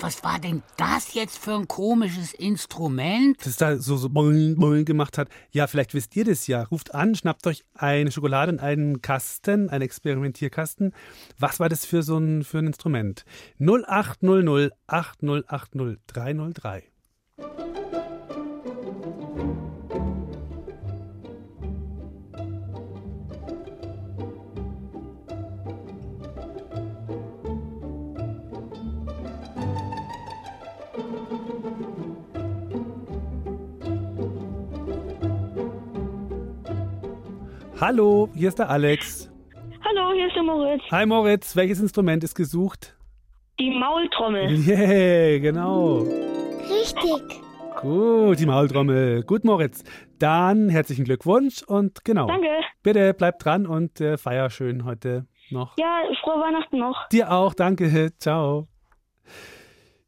Was 0.00 0.24
war 0.24 0.38
denn 0.38 0.62
das 0.76 1.14
jetzt 1.14 1.38
für 1.38 1.54
ein 1.54 1.68
komisches 1.68 2.34
Instrument? 2.34 3.38
Das 3.44 3.56
da 3.56 3.76
so, 3.76 3.96
so 3.96 4.08
boing, 4.08 4.56
boing 4.56 4.84
gemacht 4.84 5.18
hat. 5.18 5.28
Ja, 5.50 5.66
vielleicht 5.66 5.94
wisst 5.94 6.14
ihr 6.16 6.24
das 6.24 6.46
ja. 6.46 6.64
Ruft 6.64 6.94
an, 6.94 7.14
schnappt 7.14 7.46
euch 7.46 7.64
eine 7.74 8.10
Schokolade 8.10 8.52
und 8.52 8.60
einen 8.60 9.02
Kasten, 9.02 9.70
einen 9.70 9.82
Experimentierkasten. 9.82 10.92
Was 11.38 11.60
war 11.60 11.68
das 11.68 11.84
für 11.84 12.02
so 12.02 12.18
ein, 12.18 12.44
für 12.44 12.58
ein 12.58 12.66
Instrument? 12.66 13.24
0800 13.60 14.72
8080 14.86 16.95
Hallo, 37.78 38.30
hier 38.34 38.48
ist 38.48 38.58
der 38.58 38.70
Alex. 38.70 39.30
Hallo, 39.84 40.14
hier 40.14 40.28
ist 40.28 40.34
der 40.34 40.42
Moritz. 40.44 40.82
Hi 40.90 41.04
Moritz, 41.04 41.54
welches 41.56 41.78
Instrument 41.78 42.24
ist 42.24 42.34
gesucht? 42.34 42.96
Die 43.60 43.70
Maultrommel. 43.70 44.50
Yeah, 44.66 45.38
genau. 45.40 46.06
Richtig. 46.70 47.42
Gut, 47.78 48.38
die 48.38 48.46
Maultrommel. 48.46 49.24
Gut, 49.24 49.44
Moritz. 49.44 49.84
Dann 50.18 50.70
herzlichen 50.70 51.04
Glückwunsch 51.04 51.62
und 51.64 52.02
genau. 52.02 52.26
Danke. 52.26 52.48
Bitte 52.82 53.12
bleib 53.12 53.40
dran 53.40 53.66
und 53.66 54.00
äh, 54.00 54.16
feier 54.16 54.48
schön 54.48 54.86
heute 54.86 55.26
noch. 55.50 55.76
Ja, 55.76 56.00
frohe 56.22 56.40
Weihnachten 56.40 56.78
noch. 56.78 57.08
Dir 57.08 57.30
auch, 57.30 57.52
danke. 57.52 58.10
Ciao. 58.18 58.68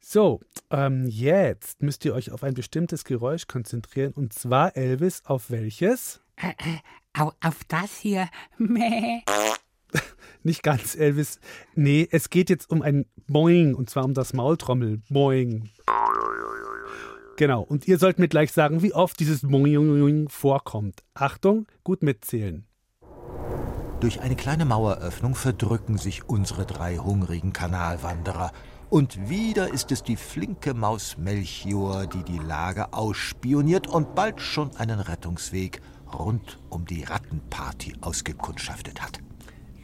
So, 0.00 0.40
ähm, 0.70 1.04
jetzt 1.06 1.82
müsst 1.82 2.02
ihr 2.06 2.14
euch 2.14 2.32
auf 2.32 2.42
ein 2.44 2.54
bestimmtes 2.54 3.04
Geräusch 3.04 3.46
konzentrieren 3.46 4.14
und 4.16 4.32
zwar 4.32 4.74
Elvis 4.74 5.22
auf 5.26 5.50
welches? 5.50 6.22
Au, 7.18 7.32
auf 7.42 7.64
das 7.66 7.96
hier? 7.98 8.28
Meh. 8.58 9.22
Nicht 10.44 10.62
ganz, 10.62 10.94
Elvis. 10.94 11.40
Nee, 11.74 12.06
es 12.10 12.30
geht 12.30 12.48
jetzt 12.48 12.70
um 12.70 12.80
ein 12.80 13.06
Boing 13.26 13.74
und 13.74 13.90
zwar 13.90 14.04
um 14.04 14.14
das 14.14 14.32
Maultrommel. 14.34 15.02
Boing. 15.08 15.68
Genau, 17.36 17.62
und 17.62 17.88
ihr 17.88 17.98
sollt 17.98 18.18
mir 18.18 18.28
gleich 18.28 18.52
sagen, 18.52 18.82
wie 18.82 18.92
oft 18.92 19.18
dieses 19.18 19.42
Boing 19.42 20.28
vorkommt. 20.28 21.02
Achtung, 21.14 21.66
gut 21.82 22.02
mitzählen. 22.02 22.66
Durch 24.00 24.20
eine 24.20 24.36
kleine 24.36 24.64
Maueröffnung 24.64 25.34
verdrücken 25.34 25.98
sich 25.98 26.28
unsere 26.28 26.66
drei 26.66 26.98
hungrigen 26.98 27.52
Kanalwanderer. 27.52 28.52
Und 28.90 29.28
wieder 29.28 29.72
ist 29.72 29.90
es 29.90 30.04
die 30.04 30.16
flinke 30.16 30.72
Maus 30.72 31.18
Melchior, 31.18 32.06
die 32.06 32.22
die 32.22 32.38
Lage 32.38 32.92
ausspioniert 32.92 33.88
und 33.88 34.14
bald 34.14 34.40
schon 34.40 34.74
einen 34.76 35.00
Rettungsweg 35.00 35.82
rund 36.16 36.58
um 36.70 36.84
die 36.86 37.04
Rattenparty 37.04 37.94
ausgekundschaftet 38.00 39.00
hat. 39.02 39.20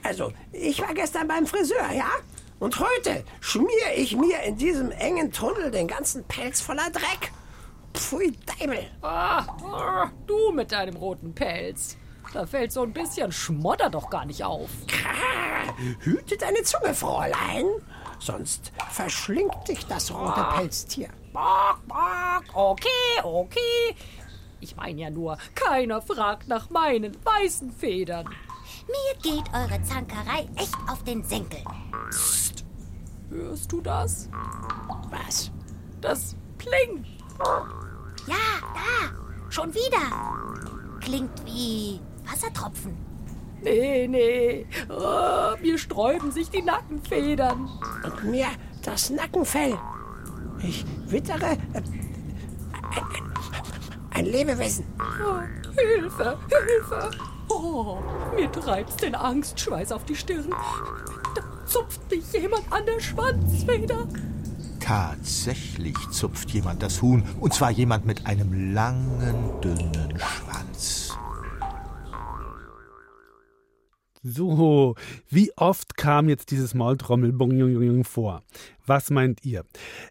Also, 0.02 0.32
ich 0.52 0.80
war 0.80 0.94
gestern 0.94 1.26
beim 1.28 1.46
Friseur, 1.46 1.90
ja? 1.92 2.10
Und 2.58 2.78
heute 2.78 3.24
schmier 3.40 3.96
ich 3.96 4.16
mir 4.16 4.42
in 4.42 4.56
diesem 4.56 4.90
engen 4.90 5.32
Tunnel 5.32 5.70
den 5.70 5.88
ganzen 5.88 6.24
Pelz 6.24 6.60
voller 6.60 6.90
Dreck. 6.90 7.32
Pfui 7.94 8.36
Deibel. 8.58 8.86
Ah, 9.02 9.44
ah, 9.64 10.10
du 10.26 10.52
mit 10.52 10.72
deinem 10.72 10.96
roten 10.96 11.34
Pelz. 11.34 11.96
Da 12.32 12.46
fällt 12.46 12.72
so 12.72 12.82
ein 12.82 12.92
bisschen 12.92 13.30
Schmodder 13.30 13.90
doch 13.90 14.10
gar 14.10 14.24
nicht 14.24 14.42
auf. 14.42 14.70
Hüte 16.00 16.36
deine 16.36 16.62
Zunge, 16.62 16.94
Fräulein. 16.94 17.66
Sonst 18.18 18.72
verschlingt 18.90 19.68
dich 19.68 19.86
das 19.86 20.12
rote 20.12 20.44
Pelztier. 20.56 21.08
Bock, 21.32 21.80
bock, 21.86 22.44
okay, 22.54 23.22
okay. 23.22 23.94
Ich 24.64 24.76
meine 24.76 24.98
ja 24.98 25.10
nur, 25.10 25.36
keiner 25.54 26.00
fragt 26.00 26.48
nach 26.48 26.70
meinen 26.70 27.14
weißen 27.22 27.70
Federn. 27.70 28.26
Mir 28.86 29.20
geht 29.22 29.44
eure 29.52 29.82
Zankerei 29.82 30.48
echt 30.56 30.74
auf 30.90 31.04
den 31.04 31.22
Senkel. 31.22 31.58
Hörst 33.28 33.70
du 33.70 33.82
das? 33.82 34.30
Was? 35.10 35.50
Das 36.00 36.34
Pling. 36.56 37.04
Ja, 38.26 38.34
da. 38.72 39.50
Schon 39.50 39.74
wieder. 39.74 40.98
Klingt 41.00 41.44
wie 41.44 42.00
Wassertropfen. 42.24 42.96
Nee, 43.60 44.08
nee. 44.08 44.66
Ah, 44.88 45.56
mir 45.60 45.76
sträuben 45.76 46.32
sich 46.32 46.48
die 46.48 46.62
Nackenfedern. 46.62 47.68
Und 48.02 48.24
mir 48.24 48.46
das 48.82 49.10
Nackenfell. 49.10 49.78
Ich 50.62 50.86
wittere 51.06 51.52
äh, 51.52 51.82
ein, 54.14 54.26
Lebewesen. 54.26 54.84
Ah, 54.98 55.42
Hilfe, 55.76 56.38
Hilfe. 56.48 57.10
Oh, 57.48 57.98
mir 58.34 58.50
treibt's 58.50 58.96
den 58.96 59.14
Angstschweiß 59.14 59.92
auf 59.92 60.04
die 60.04 60.16
Stirn. 60.16 60.50
Da 61.34 61.66
zupft 61.66 62.10
mich 62.10 62.32
jemand 62.32 62.70
an 62.70 62.86
der 62.86 63.00
Schwanzfeder. 63.00 64.06
Tatsächlich 64.80 65.96
zupft 66.10 66.50
jemand 66.50 66.82
das 66.82 67.00
Huhn, 67.00 67.22
und 67.40 67.54
zwar 67.54 67.70
jemand 67.70 68.04
mit 68.06 68.26
einem 68.26 68.74
langen, 68.74 69.60
dünnen 69.62 70.18
Schwanz. 70.18 71.16
So, 74.22 74.94
wie 75.28 75.52
oft 75.56 75.98
kam 75.98 76.30
jetzt 76.30 76.50
dieses 76.50 76.72
Maultrommel 76.72 77.34
vor? 78.04 78.42
Was 78.86 79.10
meint 79.10 79.44
ihr? 79.44 79.64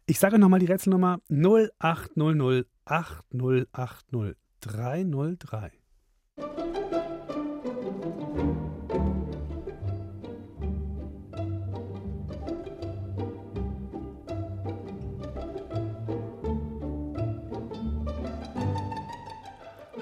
Ich 0.05 0.19
sage 0.19 0.37
nochmal 0.37 0.59
die 0.59 0.67
Rätselnummer 0.67 1.19
0800 1.29 2.67
8080 2.85 4.35
303. 4.61 5.71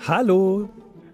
Hallo, 0.08 0.68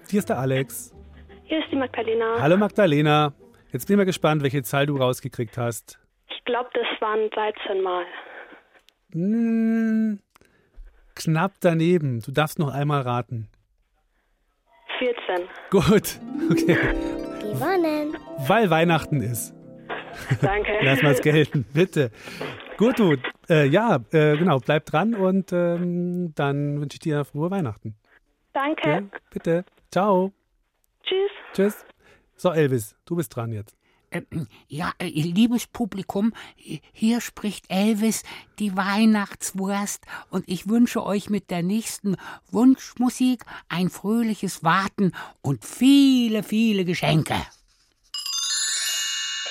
hier 0.09 0.19
ist 0.19 0.29
der 0.29 0.39
Alex. 0.39 0.95
Hier 1.43 1.59
ist 1.59 1.69
die 1.71 1.75
Magdalena. 1.75 2.39
Hallo 2.39 2.55
Magdalena. 2.55 3.33
Jetzt 3.73 3.85
bin 3.85 3.95
ich 3.95 3.97
mal 3.97 4.05
gespannt, 4.05 4.41
welche 4.41 4.63
Zahl 4.63 4.85
du 4.85 4.95
rausgekriegt 4.95 5.57
hast. 5.57 5.99
Ich 6.29 6.43
glaube, 6.45 6.69
das 6.73 6.85
waren 7.01 7.29
13 7.29 7.81
Mal. 7.81 8.05
Hm, 9.11 10.19
knapp 11.17 11.53
daneben. 11.59 12.21
Du 12.21 12.31
darfst 12.31 12.59
noch 12.59 12.73
einmal 12.73 13.01
raten. 13.01 13.47
14. 14.99 15.47
Gut, 15.69 16.19
okay. 16.51 16.77
Gewonnen. 17.41 18.17
Weil 18.47 18.69
Weihnachten 18.69 19.21
ist. 19.21 19.53
Danke. 20.41 20.71
Lass 20.81 21.01
mal's 21.01 21.21
gelten, 21.21 21.65
bitte. 21.73 22.11
Gut, 22.77 22.99
du. 22.99 23.15
Äh, 23.49 23.67
ja, 23.67 23.99
äh, 24.11 24.37
genau. 24.37 24.59
Bleib 24.59 24.85
dran 24.85 25.13
und 25.13 25.51
ähm, 25.53 26.33
dann 26.35 26.81
wünsche 26.81 26.95
ich 26.95 26.99
dir 26.99 27.25
frohe 27.25 27.51
Weihnachten. 27.51 27.95
Danke. 28.53 28.89
Ja, 28.89 29.01
bitte. 29.31 29.65
Ciao. 29.91 30.33
Tschüss. 31.03 31.31
Tschüss. 31.53 31.85
So, 32.35 32.51
Elvis, 32.51 32.95
du 33.05 33.15
bist 33.15 33.35
dran 33.35 33.51
jetzt. 33.51 33.76
Ja, 34.67 34.91
äh, 34.99 35.05
liebes 35.05 35.67
Publikum, 35.67 36.33
hier 36.55 37.19
spricht 37.19 37.65
Elvis, 37.69 38.23
die 38.57 38.75
Weihnachtswurst, 38.75 40.05
und 40.29 40.47
ich 40.47 40.69
wünsche 40.69 41.03
euch 41.03 41.29
mit 41.29 41.51
der 41.51 41.61
nächsten 41.61 42.15
Wunschmusik 42.51 43.43
ein 43.69 43.89
fröhliches 43.89 44.63
Warten 44.63 45.11
und 45.41 45.65
viele, 45.65 46.43
viele 46.43 46.85
Geschenke. 46.85 47.35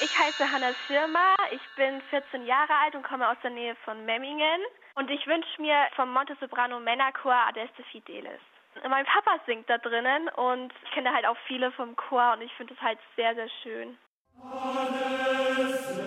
Ich 0.02 0.18
heiße 0.18 0.50
Hanna 0.50 0.72
Schirmer, 0.86 1.36
ich 1.50 1.60
bin 1.76 2.00
14 2.10 2.44
Jahre 2.46 2.74
alt 2.84 2.94
und 2.94 3.02
komme 3.02 3.28
aus 3.28 3.36
der 3.42 3.50
Nähe 3.50 3.76
von 3.84 4.04
Memmingen. 4.04 4.60
Und 4.94 5.10
ich 5.10 5.26
wünsche 5.26 5.60
mir 5.60 5.86
vom 5.94 6.12
Monte 6.12 6.36
Soprano 6.40 6.80
Männerchor 6.80 7.34
Adeste 7.48 7.82
Fidelis. 7.92 8.40
Mein 8.88 9.06
Papa 9.06 9.38
singt 9.46 9.68
da 9.68 9.78
drinnen 9.78 10.28
und 10.28 10.72
ich 10.84 10.90
kenne 10.92 11.12
halt 11.12 11.26
auch 11.26 11.36
viele 11.46 11.72
vom 11.72 11.96
Chor 11.96 12.34
und 12.34 12.42
ich 12.42 12.52
finde 12.54 12.74
es 12.74 12.80
halt 12.80 12.98
sehr, 13.16 13.34
sehr 13.34 13.48
schön. 13.62 13.96
Wir 14.38 16.05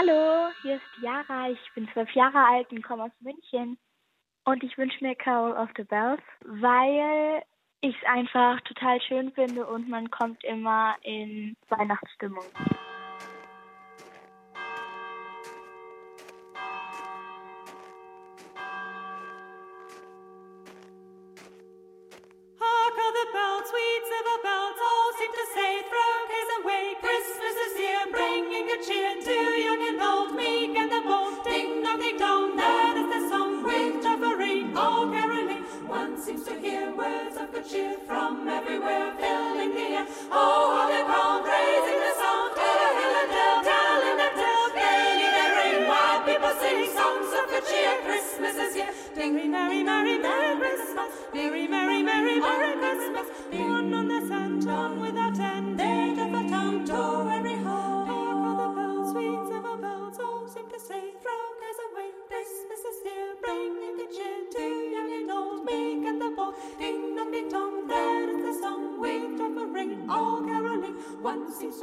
Hallo, 0.00 0.48
hier 0.62 0.76
ist 0.76 1.02
Jara. 1.02 1.50
Ich 1.50 1.58
bin 1.74 1.86
zwölf 1.92 2.10
Jahre 2.12 2.38
alt 2.38 2.70
und 2.70 2.82
komme 2.82 3.04
aus 3.04 3.10
München. 3.20 3.76
Und 4.46 4.62
ich 4.64 4.78
wünsche 4.78 5.04
mir 5.04 5.14
Carol 5.14 5.52
of 5.52 5.68
the 5.76 5.84
Bells, 5.84 6.22
weil 6.42 7.42
ich 7.82 7.94
es 7.94 8.08
einfach 8.08 8.58
total 8.62 8.98
schön 9.02 9.30
finde 9.32 9.66
und 9.66 9.90
man 9.90 10.10
kommt 10.10 10.42
immer 10.44 10.96
in 11.02 11.54
Weihnachtsstimmung. 11.68 12.44
you 37.72 38.09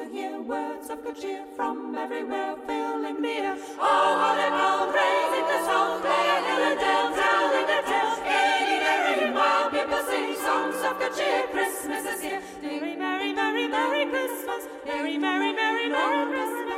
hear 0.10 0.42
words 0.42 0.90
of 0.90 1.04
good 1.04 1.20
cheer 1.20 1.46
from 1.56 1.96
everywhere, 1.96 2.56
filling 2.66 3.22
the 3.22 3.28
air. 3.28 3.58
Oh, 3.80 4.18
how 4.20 4.36
they 4.36 4.50
call, 4.50 4.88
praising 4.92 5.48
the 5.52 5.60
song, 5.66 6.02
there, 6.02 6.40
hill 6.48 6.64
and 6.70 6.80
dale, 6.80 7.12
telling 7.16 7.68
their 7.68 7.82
tales, 7.84 8.20
gaily 8.24 8.78
they 8.86 9.26
ring, 9.26 9.34
while 9.34 9.70
people 9.70 10.02
sing 10.08 10.36
songs 10.36 10.82
of 10.84 10.98
good 11.00 11.16
cheer. 11.16 11.48
Christmas 11.52 12.06
is 12.06 12.22
here, 12.22 12.42
merry, 12.62 12.96
merry, 12.96 13.34
merry, 13.34 13.68
merry 13.68 14.06
Christmas, 14.06 14.68
merry, 14.86 15.18
merry, 15.18 15.54
merry, 15.54 15.90
merry 15.90 16.32
Christmas. 16.32 16.77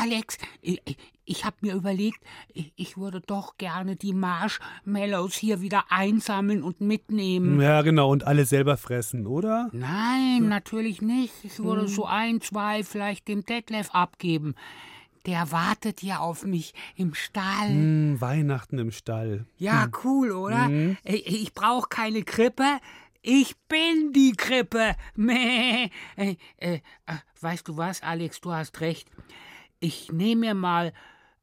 Alex, 0.00 0.38
ich, 0.60 1.44
habe 1.44 1.56
mir 1.60 1.74
überlegt, 1.74 2.20
ich, 2.52 2.96
würde 2.96 3.20
doch 3.20 3.56
gerne 3.58 3.96
die 3.96 4.12
Marshmallows 4.12 5.34
hier 5.34 5.60
wieder 5.60 5.84
einsammeln 5.90 6.62
und 6.62 6.80
mitnehmen. 6.80 7.60
Ja, 7.60 7.82
genau, 7.82 8.10
und 8.10 8.26
alle 8.26 8.44
selber 8.44 8.76
fressen, 8.76 9.26
oder? 9.26 9.68
Nein, 9.72 10.48
natürlich 10.48 11.02
nicht. 11.02 11.34
Ich 11.44 11.58
würde 11.58 11.82
Hm. 11.82 11.88
so 11.88 12.06
ein, 12.06 12.40
zwei 12.40 12.82
vielleicht 12.82 13.28
dem 13.28 13.44
Detlef 13.44 13.90
abgeben. 13.92 14.54
Der 15.26 15.52
wartet 15.52 16.02
ja 16.02 16.18
auf 16.20 16.44
mich 16.44 16.72
im 16.96 17.12
Stall. 17.14 17.68
Hm, 17.68 18.20
Weihnachten 18.20 18.78
im 18.78 18.90
Stall. 18.90 19.44
Ja, 19.58 19.84
Hm. 19.84 19.92
cool, 20.04 20.32
oder? 20.32 20.68
Mhm. 20.68 20.96
Ich, 21.04 21.26
ich 21.26 21.52
brauche 21.52 21.88
keine 21.88 22.22
Krippe. 22.22 22.64
Ich 23.22 23.54
bin 23.68 24.12
die 24.12 24.32
Krippe. 24.32 24.96
Meh. 25.14 25.90
Äh, 26.16 26.36
äh, 26.56 26.80
äh, 27.06 27.16
weißt 27.40 27.68
du 27.68 27.76
was, 27.76 28.02
Alex, 28.02 28.40
du 28.40 28.52
hast 28.52 28.80
recht. 28.80 29.10
Ich 29.78 30.10
nehme 30.10 30.40
mir 30.40 30.54
mal 30.54 30.92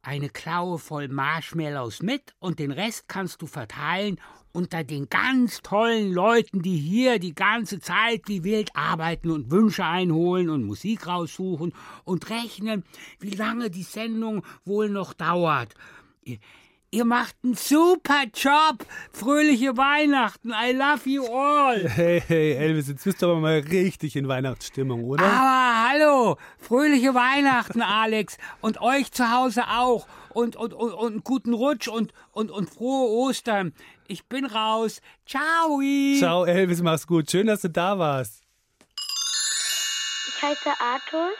eine 0.01 0.29
Klaue 0.29 0.79
voll 0.79 1.07
Marshmallows 1.07 2.01
mit 2.01 2.33
und 2.39 2.59
den 2.59 2.71
Rest 2.71 3.07
kannst 3.07 3.41
du 3.41 3.47
verteilen 3.47 4.19
unter 4.53 4.83
den 4.83 5.07
ganz 5.09 5.61
tollen 5.61 6.13
Leuten, 6.13 6.63
die 6.63 6.77
hier 6.77 7.19
die 7.19 7.35
ganze 7.35 7.79
Zeit 7.79 8.21
wie 8.25 8.43
wild 8.43 8.71
arbeiten 8.75 9.29
und 9.29 9.51
Wünsche 9.51 9.85
einholen 9.85 10.49
und 10.49 10.63
Musik 10.63 11.05
raussuchen 11.05 11.73
und 12.05 12.29
rechnen, 12.31 12.83
wie 13.19 13.35
lange 13.35 13.69
die 13.69 13.83
Sendung 13.83 14.43
wohl 14.65 14.89
noch 14.89 15.13
dauert. 15.13 15.75
Ihr, 16.89 17.03
macht 17.03 17.35
einen 17.43 17.55
super 17.55 18.23
Job. 18.33 18.85
Fröhliche 19.11 19.75
Weihnachten. 19.75 20.51
I 20.51 20.71
love 20.71 21.01
you 21.09 21.25
all. 21.25 21.77
Hey, 21.89 22.21
hey, 22.25 22.53
Elvis, 22.53 22.87
jetzt 22.87 23.03
bist 23.03 23.21
du 23.21 23.25
aber 23.25 23.41
mal 23.41 23.59
richtig 23.59 24.15
in 24.15 24.29
Weihnachtsstimmung, 24.29 25.03
oder? 25.03 25.25
Aber 25.25 25.89
hallo, 25.89 26.37
fröhliche 26.57 27.13
Weihnachten, 27.13 27.81
Alex. 27.81 28.37
Und 28.61 28.79
euch 28.79 29.11
zu 29.11 29.29
Hause 29.29 29.63
auch. 29.67 30.07
Und, 30.29 30.55
und, 30.55 30.73
und, 30.73 30.93
und 30.93 31.11
einen 31.11 31.23
guten 31.25 31.53
Rutsch 31.53 31.89
und, 31.89 32.13
und, 32.31 32.51
und 32.51 32.69
frohe 32.69 33.09
Ostern. 33.09 33.73
Ich 34.07 34.25
bin 34.27 34.45
raus. 34.45 35.01
Ciao. 35.25 35.81
Ciao, 36.17 36.45
Elvis, 36.45 36.81
mach's 36.81 37.05
gut. 37.05 37.29
Schön, 37.29 37.47
dass 37.47 37.61
du 37.63 37.69
da 37.69 37.99
warst. 37.99 38.45
Ich 40.29 40.41
heiße 40.41 40.69
Artus 40.79 41.37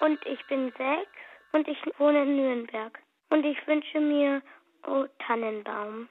und 0.00 0.24
ich 0.24 0.46
bin 0.46 0.66
sechs 0.78 1.18
und 1.50 1.66
ich 1.66 1.78
wohne 1.98 2.22
in 2.22 2.36
Nürnberg. 2.36 2.96
Und 3.30 3.44
ich 3.44 3.58
wünsche 3.66 4.00
mir 4.00 4.40
Oh 4.86 5.06
Tannenbaum. 5.20 6.08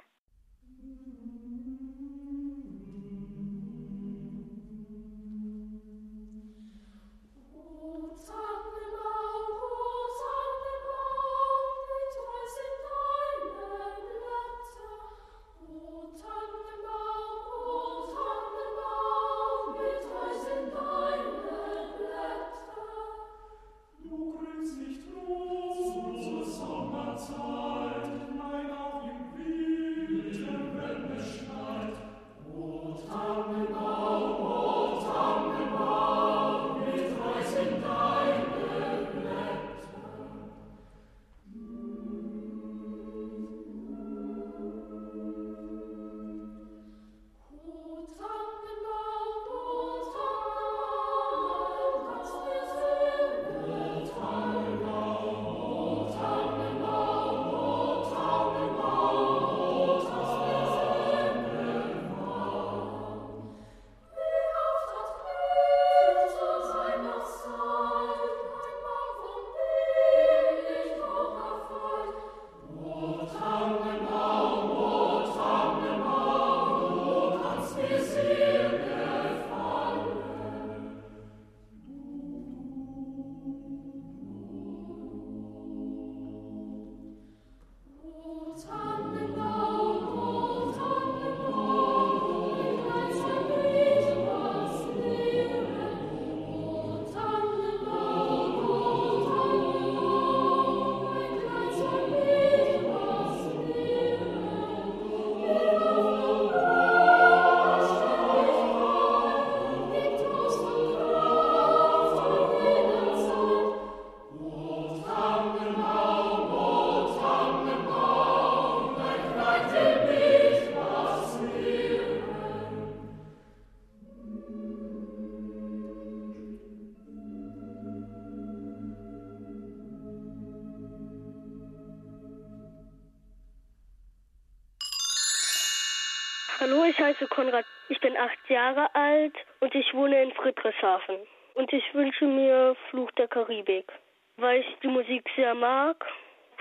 Heiße 137.18 137.28
Konrad. 137.30 137.65
Ich 137.89 137.99
bin 137.99 138.15
acht 138.15 138.38
Jahre 138.47 138.93
alt 138.93 139.34
und 139.59 139.74
ich 139.74 139.91
wohne 139.93 140.22
in 140.22 140.32
Friedrichshafen. 140.34 141.15
Und 141.55 141.74
ich 141.74 141.84
wünsche 141.95 142.26
mir 142.26 142.76
Fluch 142.89 143.09
der 143.11 143.28
Karibik, 143.28 143.91
weil 144.38 144.61
ich 144.61 144.78
die 144.84 144.88
Musik 144.88 145.28
sehr 145.36 145.55
mag, 145.55 146.05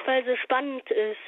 weil 0.06 0.24
sie 0.24 0.36
spannend 0.38 0.90
ist. 0.90 1.18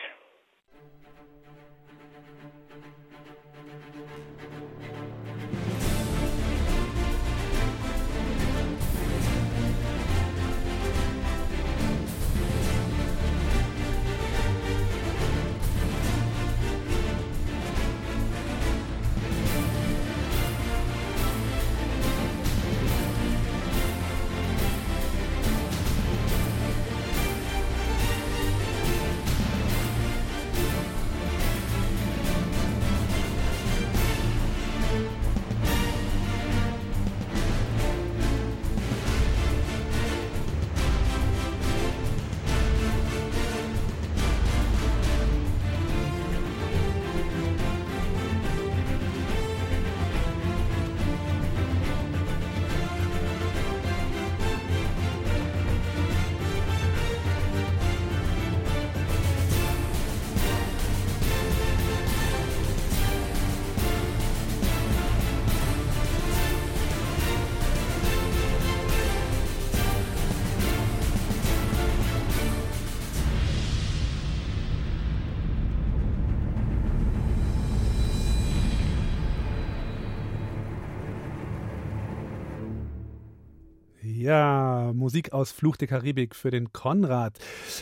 Musik 85.09 85.33
aus 85.33 85.53
Fluch 85.53 85.79
der 85.79 85.89
Karibik 85.89 86.37
für 86.37 86.51
den 86.51 86.71
Konrad. 86.71 87.39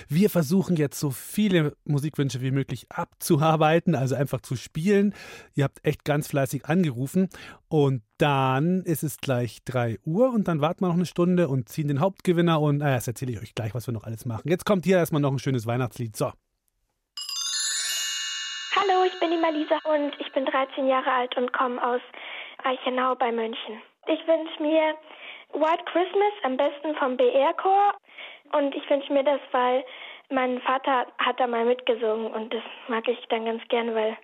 Wir 0.09 0.31
versuchen 0.31 0.77
jetzt 0.77 1.01
so 1.01 1.11
viele 1.11 1.77
Musikwünsche 1.85 2.41
wie 2.41 2.53
möglich 2.53 2.87
abzuarbeiten, 2.89 3.97
also 3.97 4.15
einfach 4.15 4.43
zu 4.43 4.55
spielen. 4.55 5.13
Ihr 5.57 5.65
habt 5.65 5.85
echt 5.85 6.05
ganz 6.05 6.29
fleißig 6.29 6.67
angerufen 6.67 7.29
und 7.69 8.03
dann 8.19 8.83
ist 8.83 9.03
es 9.03 9.17
gleich 9.19 9.65
3 9.65 9.99
Uhr 10.05 10.33
und 10.33 10.47
dann 10.47 10.61
warten 10.61 10.83
wir 10.83 10.87
noch 10.87 10.95
eine 10.95 11.05
Stunde 11.05 11.49
und 11.49 11.69
ziehen 11.69 11.89
den 11.89 11.99
Hauptgewinner 11.99 12.61
und 12.61 12.79
naja, 12.79 12.95
das 12.95 13.09
erzähle 13.09 13.33
ich 13.33 13.41
euch 13.43 13.57
gleich, 13.57 13.75
was 13.75 13.89
wir 13.89 13.93
noch 13.93 14.05
alles 14.05 14.25
machen. 14.25 14.49
Jetzt 14.49 14.65
kommt 14.65 14.85
hier 14.85 14.99
erstmal 14.99 15.21
noch 15.21 15.33
ein 15.33 15.41
schönes 15.41 15.67
Weihnachtslied. 15.67 16.15
So. 16.15 16.27
Hallo, 18.77 19.05
ich 19.05 19.19
bin 19.19 19.33
die 19.33 19.37
Malisa 19.37 19.81
und 19.83 20.13
ich 20.21 20.33
bin 20.33 20.47
13 20.47 20.87
Jahre 20.87 21.11
alt 21.11 21.37
und 21.37 21.53
komme 21.53 21.85
aus 21.85 22.01
Reichenau 22.63 23.17
bei 23.17 23.33
München. 23.33 23.83
Ich 24.07 24.21
wünsche 24.29 24.63
mir 24.63 24.95
White 25.57 25.85
Christmas 25.87 26.33
am 26.43 26.57
besten 26.59 26.95
vom 26.97 27.17
BR-Chor 27.17 27.95
und 28.53 28.75
ich 28.75 28.89
wünsche 28.91 29.13
mir 29.13 29.25
das, 29.25 29.41
weil 29.53 29.85
mein 30.29 30.61
Vater 30.61 31.07
hat 31.19 31.41
da 31.41 31.47
mal 31.47 31.65
mitgesungen 31.65 32.31
und 32.33 32.53
das 32.53 32.63
mag 32.89 33.09
ich 33.09 33.19
dann 33.29 33.47
ganz 33.47 33.63
gern, 33.69 33.95
weil 33.95 34.17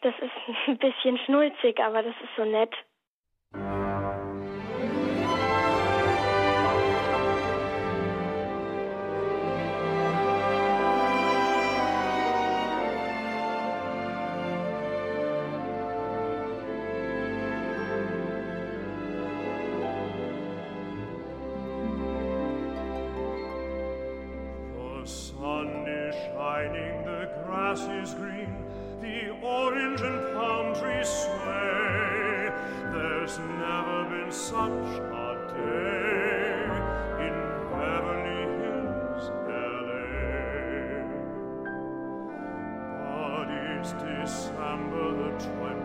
das 0.00 0.14
ist 0.18 0.32
ein 0.66 0.78
bisschen 0.78 1.18
schnulzig, 1.18 1.78
aber 1.80 2.02
das 2.02 2.14
ist 2.20 2.36
so 2.36 2.44
nett. 2.44 2.74
remember 44.72 45.30
the 45.30 45.44
twenty. 45.44 45.81